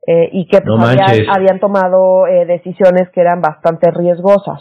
[0.09, 4.61] eh, y que pues, habían, habían, tomado eh, decisiones que eran bastante riesgosas.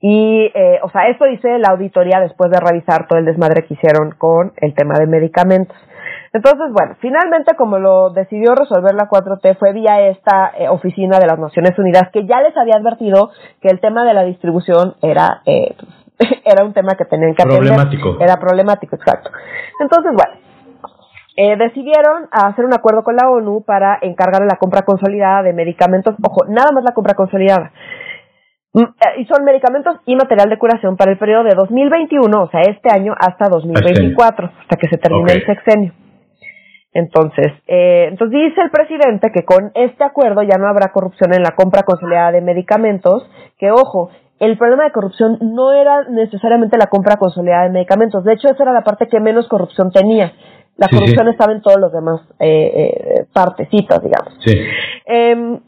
[0.00, 3.74] Y, eh, o sea, esto dice la auditoría después de revisar todo el desmadre que
[3.74, 5.76] hicieron con el tema de medicamentos.
[6.32, 11.26] Entonces, bueno, finalmente como lo decidió resolver la 4T fue vía esta eh, oficina de
[11.26, 15.40] las Naciones Unidas que ya les había advertido que el tema de la distribución era
[15.46, 15.74] eh,
[16.44, 17.60] era un tema que tenían que atender.
[17.60, 18.16] Problemático.
[18.20, 19.30] Era problemático, exacto.
[19.80, 20.40] Entonces, bueno,
[21.36, 26.14] eh, decidieron hacer un acuerdo con la ONU para encargar la compra consolidada de medicamentos,
[26.22, 27.72] ojo, nada más la compra consolidada.
[28.74, 32.50] Mm, eh, y son medicamentos y material de curación para el periodo de 2021, o
[32.50, 35.92] sea, este año hasta 2024, hasta que se termine el sexenio.
[36.92, 41.42] Entonces, eh, entonces dice el presidente que con este acuerdo ya no habrá corrupción en
[41.42, 43.28] la compra consolidada de medicamentos,
[43.58, 44.10] que ojo,
[44.40, 48.62] el problema de corrupción no era necesariamente la compra consolidada de medicamentos, de hecho esa
[48.62, 50.32] era la parte que menos corrupción tenía.
[50.76, 54.32] La corrupción estaba en todos los demás eh, eh, partecitas, digamos.
[54.44, 54.56] Sí.
[55.06, 55.58] Eh,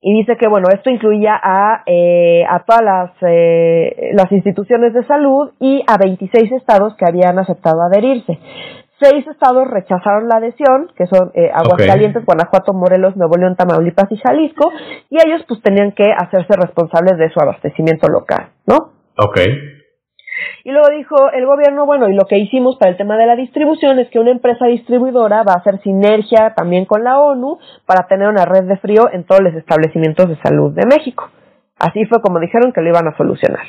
[0.00, 5.04] y dice que bueno esto incluía a eh, a todas las eh, las instituciones de
[5.06, 8.38] salud y a 26 estados que habían aceptado adherirse
[9.00, 14.16] seis estados rechazaron la adhesión que son eh, Aguascalientes Guanajuato Morelos Nuevo León Tamaulipas y
[14.16, 14.72] Jalisco
[15.10, 19.78] y ellos pues tenían que hacerse responsables de su abastecimiento local no okay
[20.64, 23.36] y luego dijo el gobierno, bueno, y lo que hicimos para el tema de la
[23.36, 28.06] distribución es que una empresa distribuidora va a hacer sinergia también con la ONU para
[28.06, 31.30] tener una red de frío en todos los establecimientos de salud de México.
[31.78, 33.66] Así fue como dijeron que lo iban a solucionar.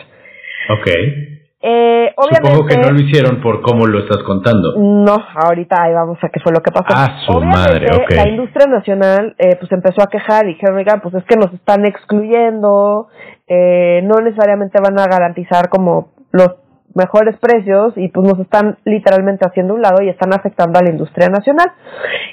[0.70, 1.39] Ok.
[1.62, 4.76] Eh, obviamente, Supongo que no lo hicieron por cómo lo estás contando.
[4.78, 6.88] No, ahorita ahí vamos a qué fue lo que pasó.
[6.92, 8.18] Ah, su madre, okay.
[8.18, 11.54] La industria nacional eh, pues empezó a quejar y dijeron, oigan, pues es que nos
[11.54, 13.10] están excluyendo,
[13.48, 16.56] eh, no necesariamente van a garantizar como los
[16.96, 20.92] mejores precios y pues nos están literalmente haciendo un lado y están afectando a la
[20.92, 21.72] industria nacional.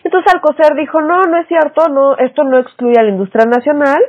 [0.04, 4.00] Entonces Alcocer dijo, no, no es cierto, no, esto no excluye a la industria nacional,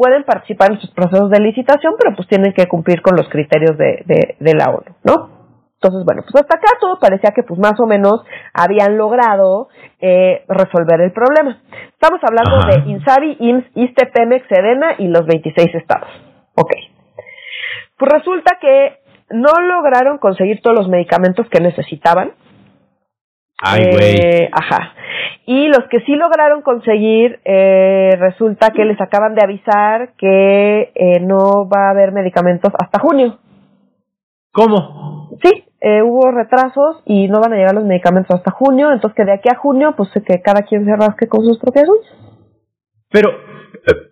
[0.00, 3.76] pueden participar en sus procesos de licitación, pero pues tienen que cumplir con los criterios
[3.76, 5.40] de, de, de la ONU, ¿no?
[5.74, 8.24] Entonces, bueno, pues hasta acá todo parecía que pues más o menos
[8.54, 9.68] habían logrado
[10.00, 11.60] eh, resolver el problema.
[11.92, 16.08] Estamos hablando de Insabi, IMSS, ISTE, Pemex, Sedena y los 26 estados.
[16.54, 16.70] Ok.
[17.98, 22.32] Pues resulta que no lograron conseguir todos los medicamentos que necesitaban.
[23.62, 24.14] Ay, güey.
[24.16, 24.94] Eh, ajá.
[25.46, 31.20] Y los que sí lograron conseguir, eh, resulta que les acaban de avisar que eh,
[31.20, 33.38] no va a haber medicamentos hasta junio.
[34.52, 35.30] ¿Cómo?
[35.42, 39.24] Sí, eh, hubo retrasos y no van a llegar los medicamentos hasta junio, entonces que
[39.24, 42.12] de aquí a junio, pues que cada quien se rasque con sus propias uñas.
[43.10, 43.30] Pero,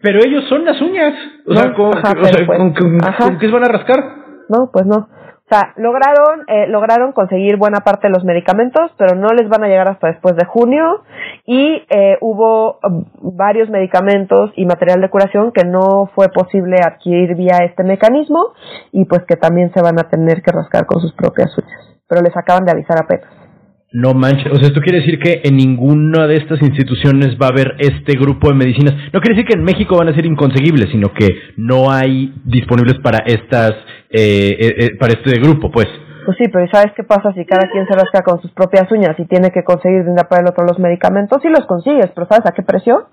[0.02, 1.14] pero ellos son las uñas.
[1.46, 4.18] O sea, ¿con, o sea, pues, ¿con, qué se van a rascar?
[4.48, 4.70] ¿no?
[4.72, 5.08] Pues no.
[5.50, 9.64] O sea, lograron, eh, lograron conseguir buena parte de los medicamentos, pero no les van
[9.64, 11.04] a llegar hasta después de junio
[11.46, 17.34] y eh, hubo um, varios medicamentos y material de curación que no fue posible adquirir
[17.34, 18.52] vía este mecanismo
[18.92, 21.96] y pues que también se van a tener que rascar con sus propias uñas.
[22.06, 23.47] Pero les acaban de avisar apenas.
[23.90, 27.50] No manches, o sea, esto quiere decir que en ninguna de estas instituciones va a
[27.50, 28.92] haber este grupo de medicinas.
[29.14, 31.26] No quiere decir que en México van a ser inconseguibles, sino que
[31.56, 33.72] no hay disponibles para estas,
[34.10, 35.86] eh, eh, eh, para este grupo, pues.
[36.26, 39.18] Pues sí, pero ¿sabes qué pasa si cada quien se rasca con sus propias uñas
[39.18, 41.40] y tiene que conseguir de un para el otro los medicamentos?
[41.40, 43.08] Sí los consigues, pero ¿sabes a qué precio?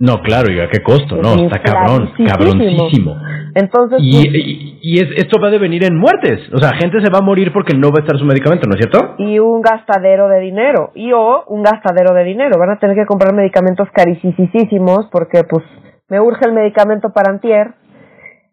[0.00, 3.16] No, claro, y a qué costo, no, está cabrón, cabroncísimo.
[3.54, 4.44] Entonces, y, pues,
[4.80, 7.76] y, esto va a devenir en muertes, o sea, gente se va a morir porque
[7.76, 9.16] no va a estar su medicamento, ¿no es cierto?
[9.18, 13.06] Y un gastadero de dinero, y o un gastadero de dinero, van a tener que
[13.06, 15.64] comprar medicamentos carísimos porque pues
[16.08, 17.74] me urge el medicamento para antier,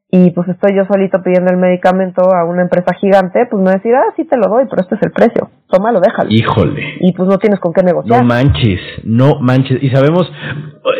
[0.10, 3.72] y pues estoy yo solito pidiendo el medicamento a una empresa gigante, pues me va
[3.72, 6.30] a decir, ah, sí te lo doy, pero este es el precio, tómalo, déjalo.
[6.32, 6.98] Híjole.
[7.00, 8.22] Y pues no tienes con qué negociar.
[8.22, 9.82] No manches, no manches.
[9.82, 10.32] Y sabemos,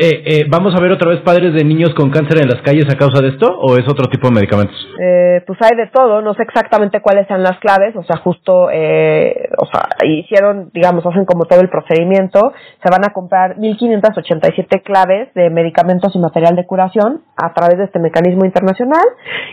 [0.02, 2.86] eh, eh, ¿vamos a ver otra vez padres de niños con cáncer en las calles
[2.92, 4.76] a causa de esto o es otro tipo de medicamentos?
[5.00, 8.70] Eh, pues hay de todo, no sé exactamente cuáles sean las claves, o sea, justo,
[8.72, 12.54] eh, o sea, hicieron, digamos, hacen como todo el procedimiento,
[12.84, 17.86] se van a comprar 1.587 claves de medicamentos y material de curación a través de
[17.86, 19.06] este mecanismo internacional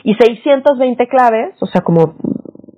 [0.04, 2.14] y 620 claves, o sea, como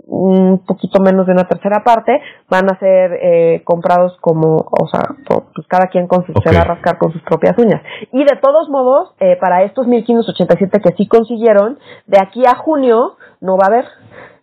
[0.06, 5.02] un poquito menos de una tercera parte, van a ser eh, comprados como, o sea,
[5.26, 7.82] pues cada quien con sus, se va a rascar con sus propias uñas.
[8.12, 13.16] Y de todos modos, eh, para estos 1587 que sí consiguieron, de aquí a junio
[13.40, 13.86] no va a haber.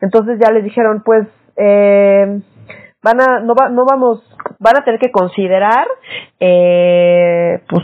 [0.02, 2.42] Entonces ya les dijeron, pues, eh,
[3.04, 4.22] van a, no va, no vamos,
[4.60, 5.86] van a tener que considerar,
[6.40, 7.84] eh, pues,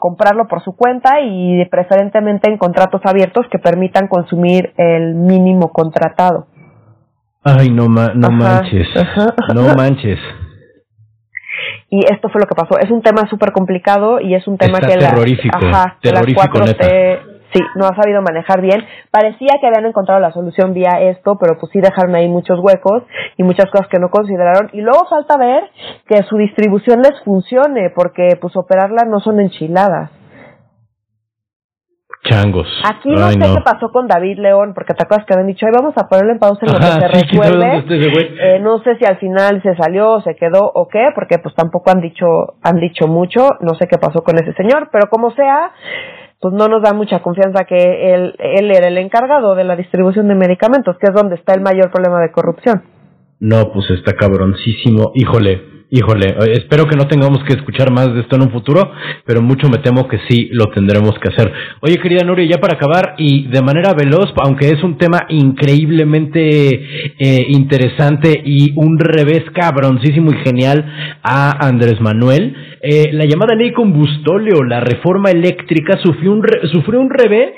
[0.00, 6.48] comprarlo por su cuenta y preferentemente en contratos abiertos que permitan consumir el mínimo contratado.
[7.44, 8.88] Ay, no, no manches,
[9.54, 10.18] no manches.
[11.92, 12.78] y esto fue lo que pasó.
[12.78, 16.64] Es un tema súper complicado y es un tema que terrorífico, la, terrorífico,
[17.52, 18.82] sí, no ha sabido manejar bien.
[19.10, 23.02] Parecía que habían encontrado la solución vía esto, pero pues sí dejaron ahí muchos huecos
[23.36, 24.70] y muchas cosas que no consideraron.
[24.72, 25.64] Y luego falta ver
[26.08, 30.10] que su distribución les funcione, porque pues operarla no son enchiladas.
[32.24, 32.68] Changos.
[32.84, 35.72] Aquí no sé qué pasó con David León, porque te acuerdas que habían dicho, Ay,
[35.74, 37.84] vamos a ponerlo en pausa en lo que se resuelve.
[38.40, 41.90] Eh, no sé si al final se salió, se quedó o qué, porque pues tampoco
[41.90, 42.26] han dicho,
[42.62, 45.72] han dicho mucho, no sé qué pasó con ese señor, pero como sea,
[46.40, 50.28] pues no nos da mucha confianza que él, él era el encargado de la distribución
[50.28, 52.82] de medicamentos, que es donde está el mayor problema de corrupción.
[53.40, 55.10] No, pues está cabroncísimo.
[55.16, 58.92] Híjole, Híjole, eh, espero que no tengamos que escuchar más de esto en un futuro,
[59.26, 61.52] pero mucho me temo que sí lo tendremos que hacer.
[61.82, 67.12] Oye, querida Nuria, ya para acabar y de manera veloz, aunque es un tema increíblemente
[67.18, 70.82] eh, interesante y un revés cabroncísimo y genial
[71.22, 77.10] a Andrés Manuel, eh, la llamada ley combustóleo, la reforma eléctrica, sufrió un, sufrió un
[77.10, 77.50] revés,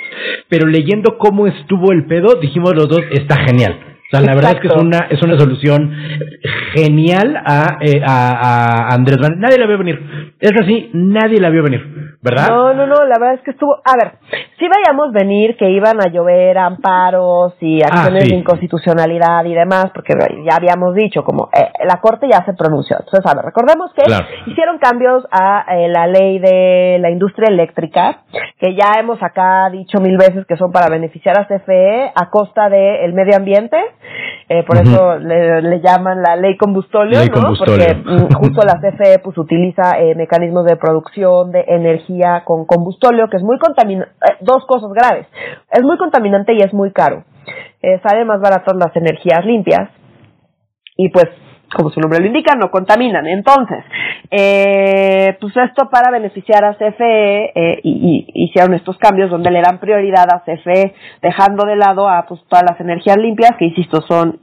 [0.49, 4.69] pero leyendo cómo estuvo el pedo, dijimos los dos, está genial la verdad es que
[4.69, 5.93] es una, es una solución
[6.75, 9.41] genial a, eh, a, a Andrés Manuel.
[9.41, 10.35] Nadie la vio venir.
[10.41, 12.05] Es así, nadie la vio venir.
[12.25, 12.49] ¿verdad?
[12.49, 14.15] No, no, no, la verdad es que estuvo, a ver,
[14.59, 19.91] sí veíamos venir que iban a llover amparos y ah, acciones de inconstitucionalidad y demás,
[19.93, 22.97] porque ya habíamos dicho, como eh, la Corte ya se pronunció.
[22.99, 24.05] Entonces, a ver, recordemos que
[24.51, 28.23] hicieron cambios a eh, la ley de la industria eléctrica,
[28.59, 32.71] que ya hemos acá dicho mil veces que son para beneficiar a CFE a costa
[32.71, 33.77] del medio ambiente,
[34.49, 37.55] eh, por eso le, llaman la ley combustóleo, ¿no?
[37.59, 43.39] Porque mm, justo la CFE pues utiliza mecanismos de producción de energía con combustóleo, que
[43.39, 45.27] es muy contaminante, eh, dos cosas graves,
[45.71, 47.25] es muy contaminante y es muy caro.
[47.83, 49.91] Eh, sale más barato las energías limpias
[50.97, 51.27] y pues
[51.75, 53.27] como su nombre lo indica, no contaminan.
[53.27, 53.85] Entonces,
[54.31, 59.79] eh, pues esto para beneficiar a CFE eh, y, hicieron estos cambios donde le dan
[59.79, 64.39] prioridad a CFE, dejando de lado a pues, todas las energías limpias, que insisto, son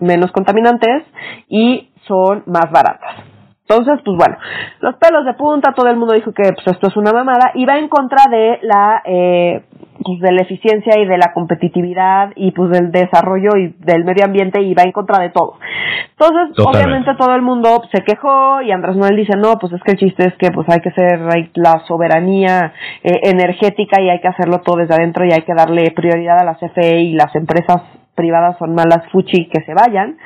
[0.00, 1.04] menos contaminantes
[1.48, 3.34] y son más baratas.
[3.66, 4.36] Entonces, pues bueno,
[4.80, 7.64] los pelos de punta, todo el mundo dijo que pues, esto es una mamada y
[7.64, 9.64] va en contra de la eh,
[10.04, 14.24] pues, de la eficiencia y de la competitividad y pues del desarrollo y del medio
[14.24, 15.58] ambiente y va en contra de todo.
[16.10, 19.92] Entonces, obviamente todo el mundo se quejó y Andrés Manuel dice, no, pues es que
[19.92, 21.20] el chiste es que pues hay que ser
[21.54, 25.90] la soberanía eh, energética y hay que hacerlo todo desde adentro y hay que darle
[25.90, 27.82] prioridad a la CFE y las empresas
[28.14, 30.16] privadas son malas fuchi que se vayan.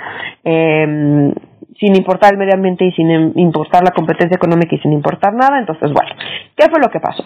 [0.45, 1.33] Eh,
[1.79, 5.59] sin importar el medio ambiente y sin importar la competencia económica y sin importar nada.
[5.59, 6.11] Entonces, bueno,
[6.57, 7.25] ¿qué fue lo que pasó?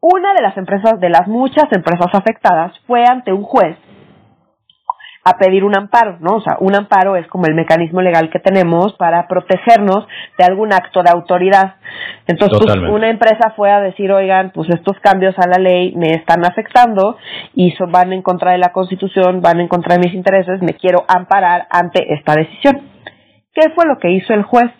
[0.00, 3.76] Una de las empresas, de las muchas empresas afectadas, fue ante un juez
[5.22, 6.36] a pedir un amparo, ¿no?
[6.36, 10.06] O sea, un amparo es como el mecanismo legal que tenemos para protegernos
[10.38, 11.74] de algún acto de autoridad.
[12.26, 16.14] Entonces, pues, una empresa fue a decir, oigan, pues estos cambios a la ley me
[16.14, 17.18] están afectando
[17.54, 21.04] y van en contra de la Constitución, van en contra de mis intereses, me quiero
[21.06, 22.80] amparar ante esta decisión.
[23.52, 24.70] ¿Qué fue lo que hizo el juez?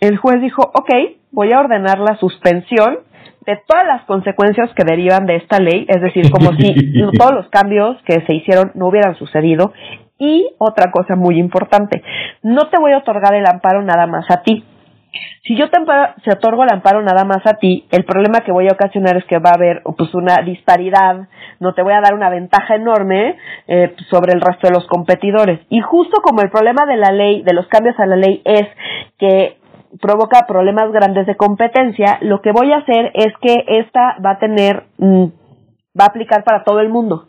[0.00, 0.90] El juez dijo, ok,
[1.32, 3.00] voy a ordenar la suspensión
[3.46, 6.74] de todas las consecuencias que derivan de esta ley, es decir, como si
[7.18, 9.72] todos los cambios que se hicieron no hubieran sucedido.
[10.18, 12.02] Y otra cosa muy importante,
[12.42, 14.64] no te voy a otorgar el amparo nada más a ti,
[15.46, 15.78] si yo te,
[16.24, 19.24] se otorgo el amparo nada más a ti, el problema que voy a ocasionar es
[19.26, 21.28] que va a haber pues una disparidad,
[21.60, 23.36] no te voy a dar una ventaja enorme
[23.68, 25.60] eh, sobre el resto de los competidores.
[25.68, 28.66] Y justo como el problema de la ley, de los cambios a la ley es
[29.18, 29.58] que
[30.00, 34.38] provoca problemas grandes de competencia, lo que voy a hacer es que esta va a
[34.38, 35.24] tener, mm,
[35.98, 37.26] va a aplicar para todo el mundo.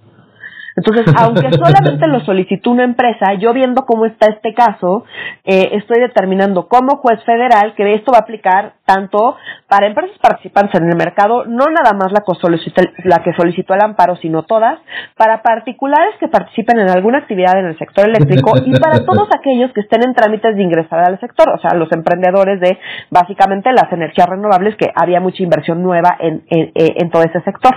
[0.76, 5.06] Entonces, aunque solamente lo solicitó una empresa, yo viendo cómo está este caso,
[5.46, 9.38] eh, estoy determinando como juez federal que esto va a aplicar tanto
[9.70, 13.74] para empresas participantes en el mercado, no nada más la que, solicitó, la que solicitó
[13.74, 14.80] el amparo, sino todas,
[15.16, 19.72] para particulares que participen en alguna actividad en el sector eléctrico y para todos aquellos
[19.72, 22.78] que estén en trámites de ingresar al sector, o sea, los emprendedores de
[23.10, 27.76] básicamente las energías renovables, que había mucha inversión nueva en, en, en todo ese sector.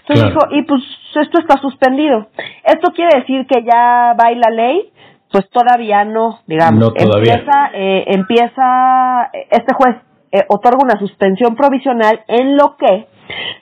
[0.00, 0.82] Entonces dijo, y pues
[1.20, 2.27] esto está suspendido.
[2.64, 4.92] ¿Esto quiere decir que ya va la ley?
[5.30, 6.92] Pues todavía no, digamos.
[6.96, 9.96] Empieza, eh, empieza, este juez
[10.32, 13.06] eh, otorga una suspensión provisional en lo que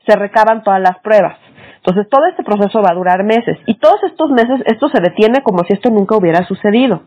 [0.07, 1.39] se recaban todas las pruebas.
[1.77, 5.43] Entonces todo este proceso va a durar meses y todos estos meses esto se detiene
[5.43, 7.03] como si esto nunca hubiera sucedido.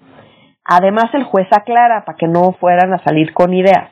[0.63, 3.89] Además el juez aclara para que no fueran a salir con ideas.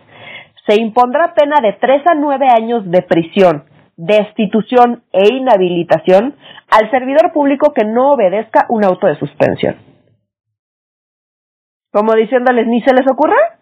[0.66, 3.66] Se impondrá pena de tres a nueve años de prisión
[3.98, 6.36] destitución e inhabilitación
[6.70, 9.76] al servidor público que no obedezca un auto de suspensión.
[11.92, 13.58] Como diciéndoles, ni se les ocurra,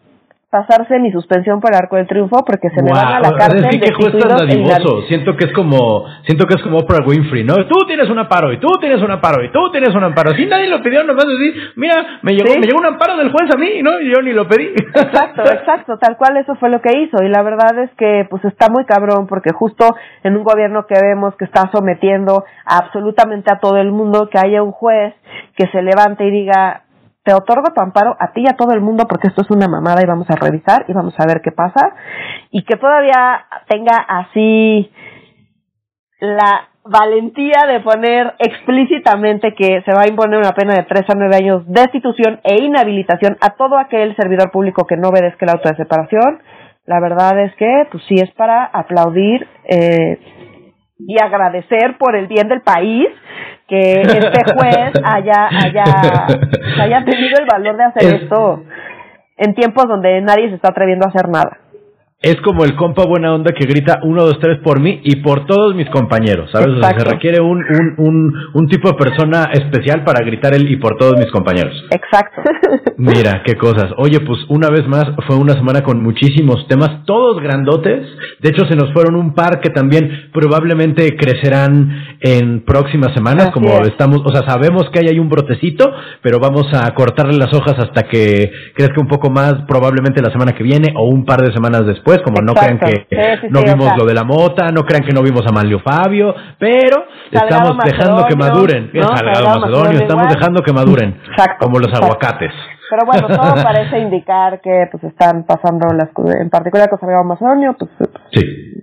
[0.56, 3.66] pasarse mi suspensión por el arco del triunfo porque se me van a la cárcel.
[3.66, 7.56] Es que, e Siento que es como, siento que es como Oprah Winfrey, ¿no?
[7.68, 10.34] Tú tienes un amparo y tú tienes un amparo y tú tienes un amparo.
[10.34, 13.54] Si nadie lo pidió, nomás decir, mira, me llegó, me llegó un amparo del juez
[13.54, 14.00] a mí, ¿no?
[14.00, 14.68] Y yo ni lo pedí.
[14.96, 17.22] Exacto, exacto, tal cual eso fue lo que hizo.
[17.22, 20.96] Y la verdad es que pues está muy cabrón porque justo en un gobierno que
[21.02, 25.14] vemos que está sometiendo absolutamente a todo el mundo, que haya un juez
[25.58, 26.85] que se levante y diga,
[27.26, 29.68] te otorgo tu amparo a ti y a todo el mundo porque esto es una
[29.68, 31.96] mamada y vamos a revisar y vamos a ver qué pasa.
[32.52, 34.92] Y que todavía tenga así
[36.20, 41.16] la valentía de poner explícitamente que se va a imponer una pena de tres a
[41.16, 45.52] nueve años de destitución e inhabilitación a todo aquel servidor público que no obedezca el
[45.52, 46.44] auto de separación.
[46.86, 50.20] La verdad es que, pues sí, es para aplaudir eh,
[51.00, 53.08] y agradecer por el bien del país
[53.68, 55.84] que este juez haya, haya,
[56.80, 58.64] haya tenido el valor de hacer esto
[59.38, 61.65] en tiempos donde nadie se está atreviendo a hacer nada
[62.26, 65.46] es como el compa buena onda que grita uno, dos, tres por mí y por
[65.46, 66.70] todos mis compañeros, ¿sabes?
[66.70, 70.68] O sea, se requiere un, un, un, un, tipo de persona especial para gritar el
[70.68, 71.76] y por todos mis compañeros.
[71.92, 72.42] Exacto.
[72.98, 73.92] Mira, qué cosas.
[73.98, 78.08] Oye, pues una vez más fue una semana con muchísimos temas, todos grandotes.
[78.42, 83.70] De hecho, se nos fueron un par que también probablemente crecerán en próximas semanas, como
[83.84, 87.76] estamos, o sea, sabemos que hay ahí un brotecito, pero vamos a cortarle las hojas
[87.78, 91.54] hasta que crezca un poco más, probablemente la semana que viene o un par de
[91.54, 93.08] semanas después como no crean que
[93.50, 97.06] no vimos lo de la mota, no crean que no vimos a Manlio Fabio, pero
[97.32, 101.20] estamos dejando que maduren, estamos dejando que maduren,
[101.60, 102.52] como los aguacates.
[102.90, 106.10] Pero bueno, todo parece indicar que pues están pasando las
[106.40, 107.92] en particular con Salgado Macedonio, pues
[108.32, 108.42] sí.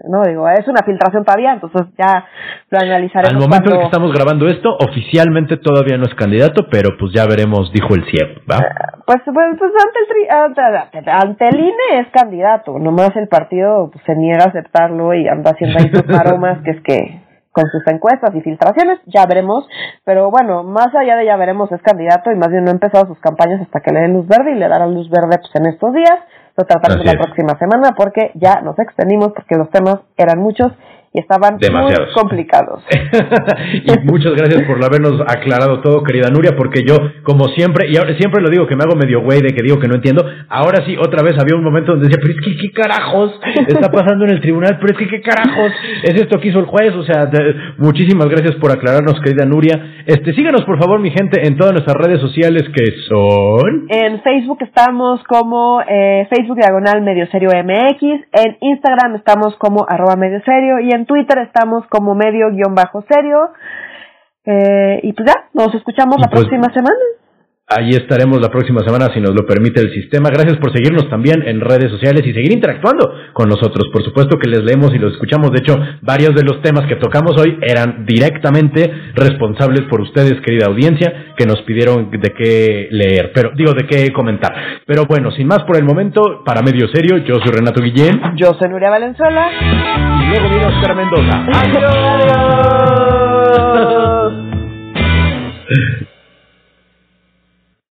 [0.09, 2.25] no digo, es una filtración todavía, entonces ya
[2.71, 3.35] lo analizaremos.
[3.35, 7.27] Al momento en que estamos grabando esto, oficialmente todavía no es candidato, pero pues ya
[7.27, 8.59] veremos, dijo el ciego, ¿va?
[8.59, 14.05] Eh, pues, pues, pues ante, el ante, el INE es candidato, nomás el partido pues,
[14.05, 17.87] se niega a aceptarlo y anda haciendo ahí sus maromas, que es que con sus
[17.87, 19.69] encuestas y filtraciones, ya veremos,
[20.05, 23.07] pero bueno, más allá de ya veremos es candidato y más bien no ha empezado
[23.07, 25.67] sus campañas hasta que le den luz verde y le darán luz verde pues, en
[25.67, 26.19] estos días,
[26.57, 30.73] lo trataremos la próxima semana porque ya nos extendimos porque los temas eran muchos
[31.13, 32.83] y estaban muy complicados.
[33.85, 38.17] y muchas gracias por habernos aclarado todo, querida Nuria, porque yo, como siempre, y ahora
[38.17, 40.85] siempre lo digo que me hago medio güey de que digo que no entiendo, ahora
[40.87, 43.39] sí, otra vez había un momento donde decía, pero es que qué carajos
[43.69, 46.67] está pasando en el tribunal, pero es que qué carajos es esto que hizo el
[46.67, 47.31] juez, o sea,
[47.77, 50.05] muchísimas gracias por aclararnos, querida Nuria.
[50.07, 53.87] Este, síganos por favor, mi gente, en todas nuestras redes sociales que son...
[53.89, 58.03] En Facebook estamos como eh, Facebook Diagonal Medio Serio MX,
[58.33, 63.05] en Instagram estamos como arroba medio serio y en Twitter estamos como medio guion bajo
[63.09, 63.51] serio.
[64.45, 67.22] Eh, y pues ya, nos escuchamos la pues próxima semana.
[67.75, 70.29] Ahí estaremos la próxima semana si nos lo permite el sistema.
[70.29, 73.89] Gracias por seguirnos también en redes sociales y seguir interactuando con nosotros.
[73.91, 75.51] Por supuesto que les leemos y los escuchamos.
[75.53, 80.67] De hecho, varios de los temas que tocamos hoy eran directamente responsables por ustedes, querida
[80.67, 84.53] audiencia, que nos pidieron de qué leer, pero digo de qué comentar.
[84.87, 88.21] Pero bueno, sin más por el momento, para medio serio, yo soy Renato Guillén.
[88.37, 89.49] Yo soy Nuria Valenzuela.
[90.21, 91.47] Y luego viene Oscar Mendoza.
[91.55, 92.03] ¡Adiós!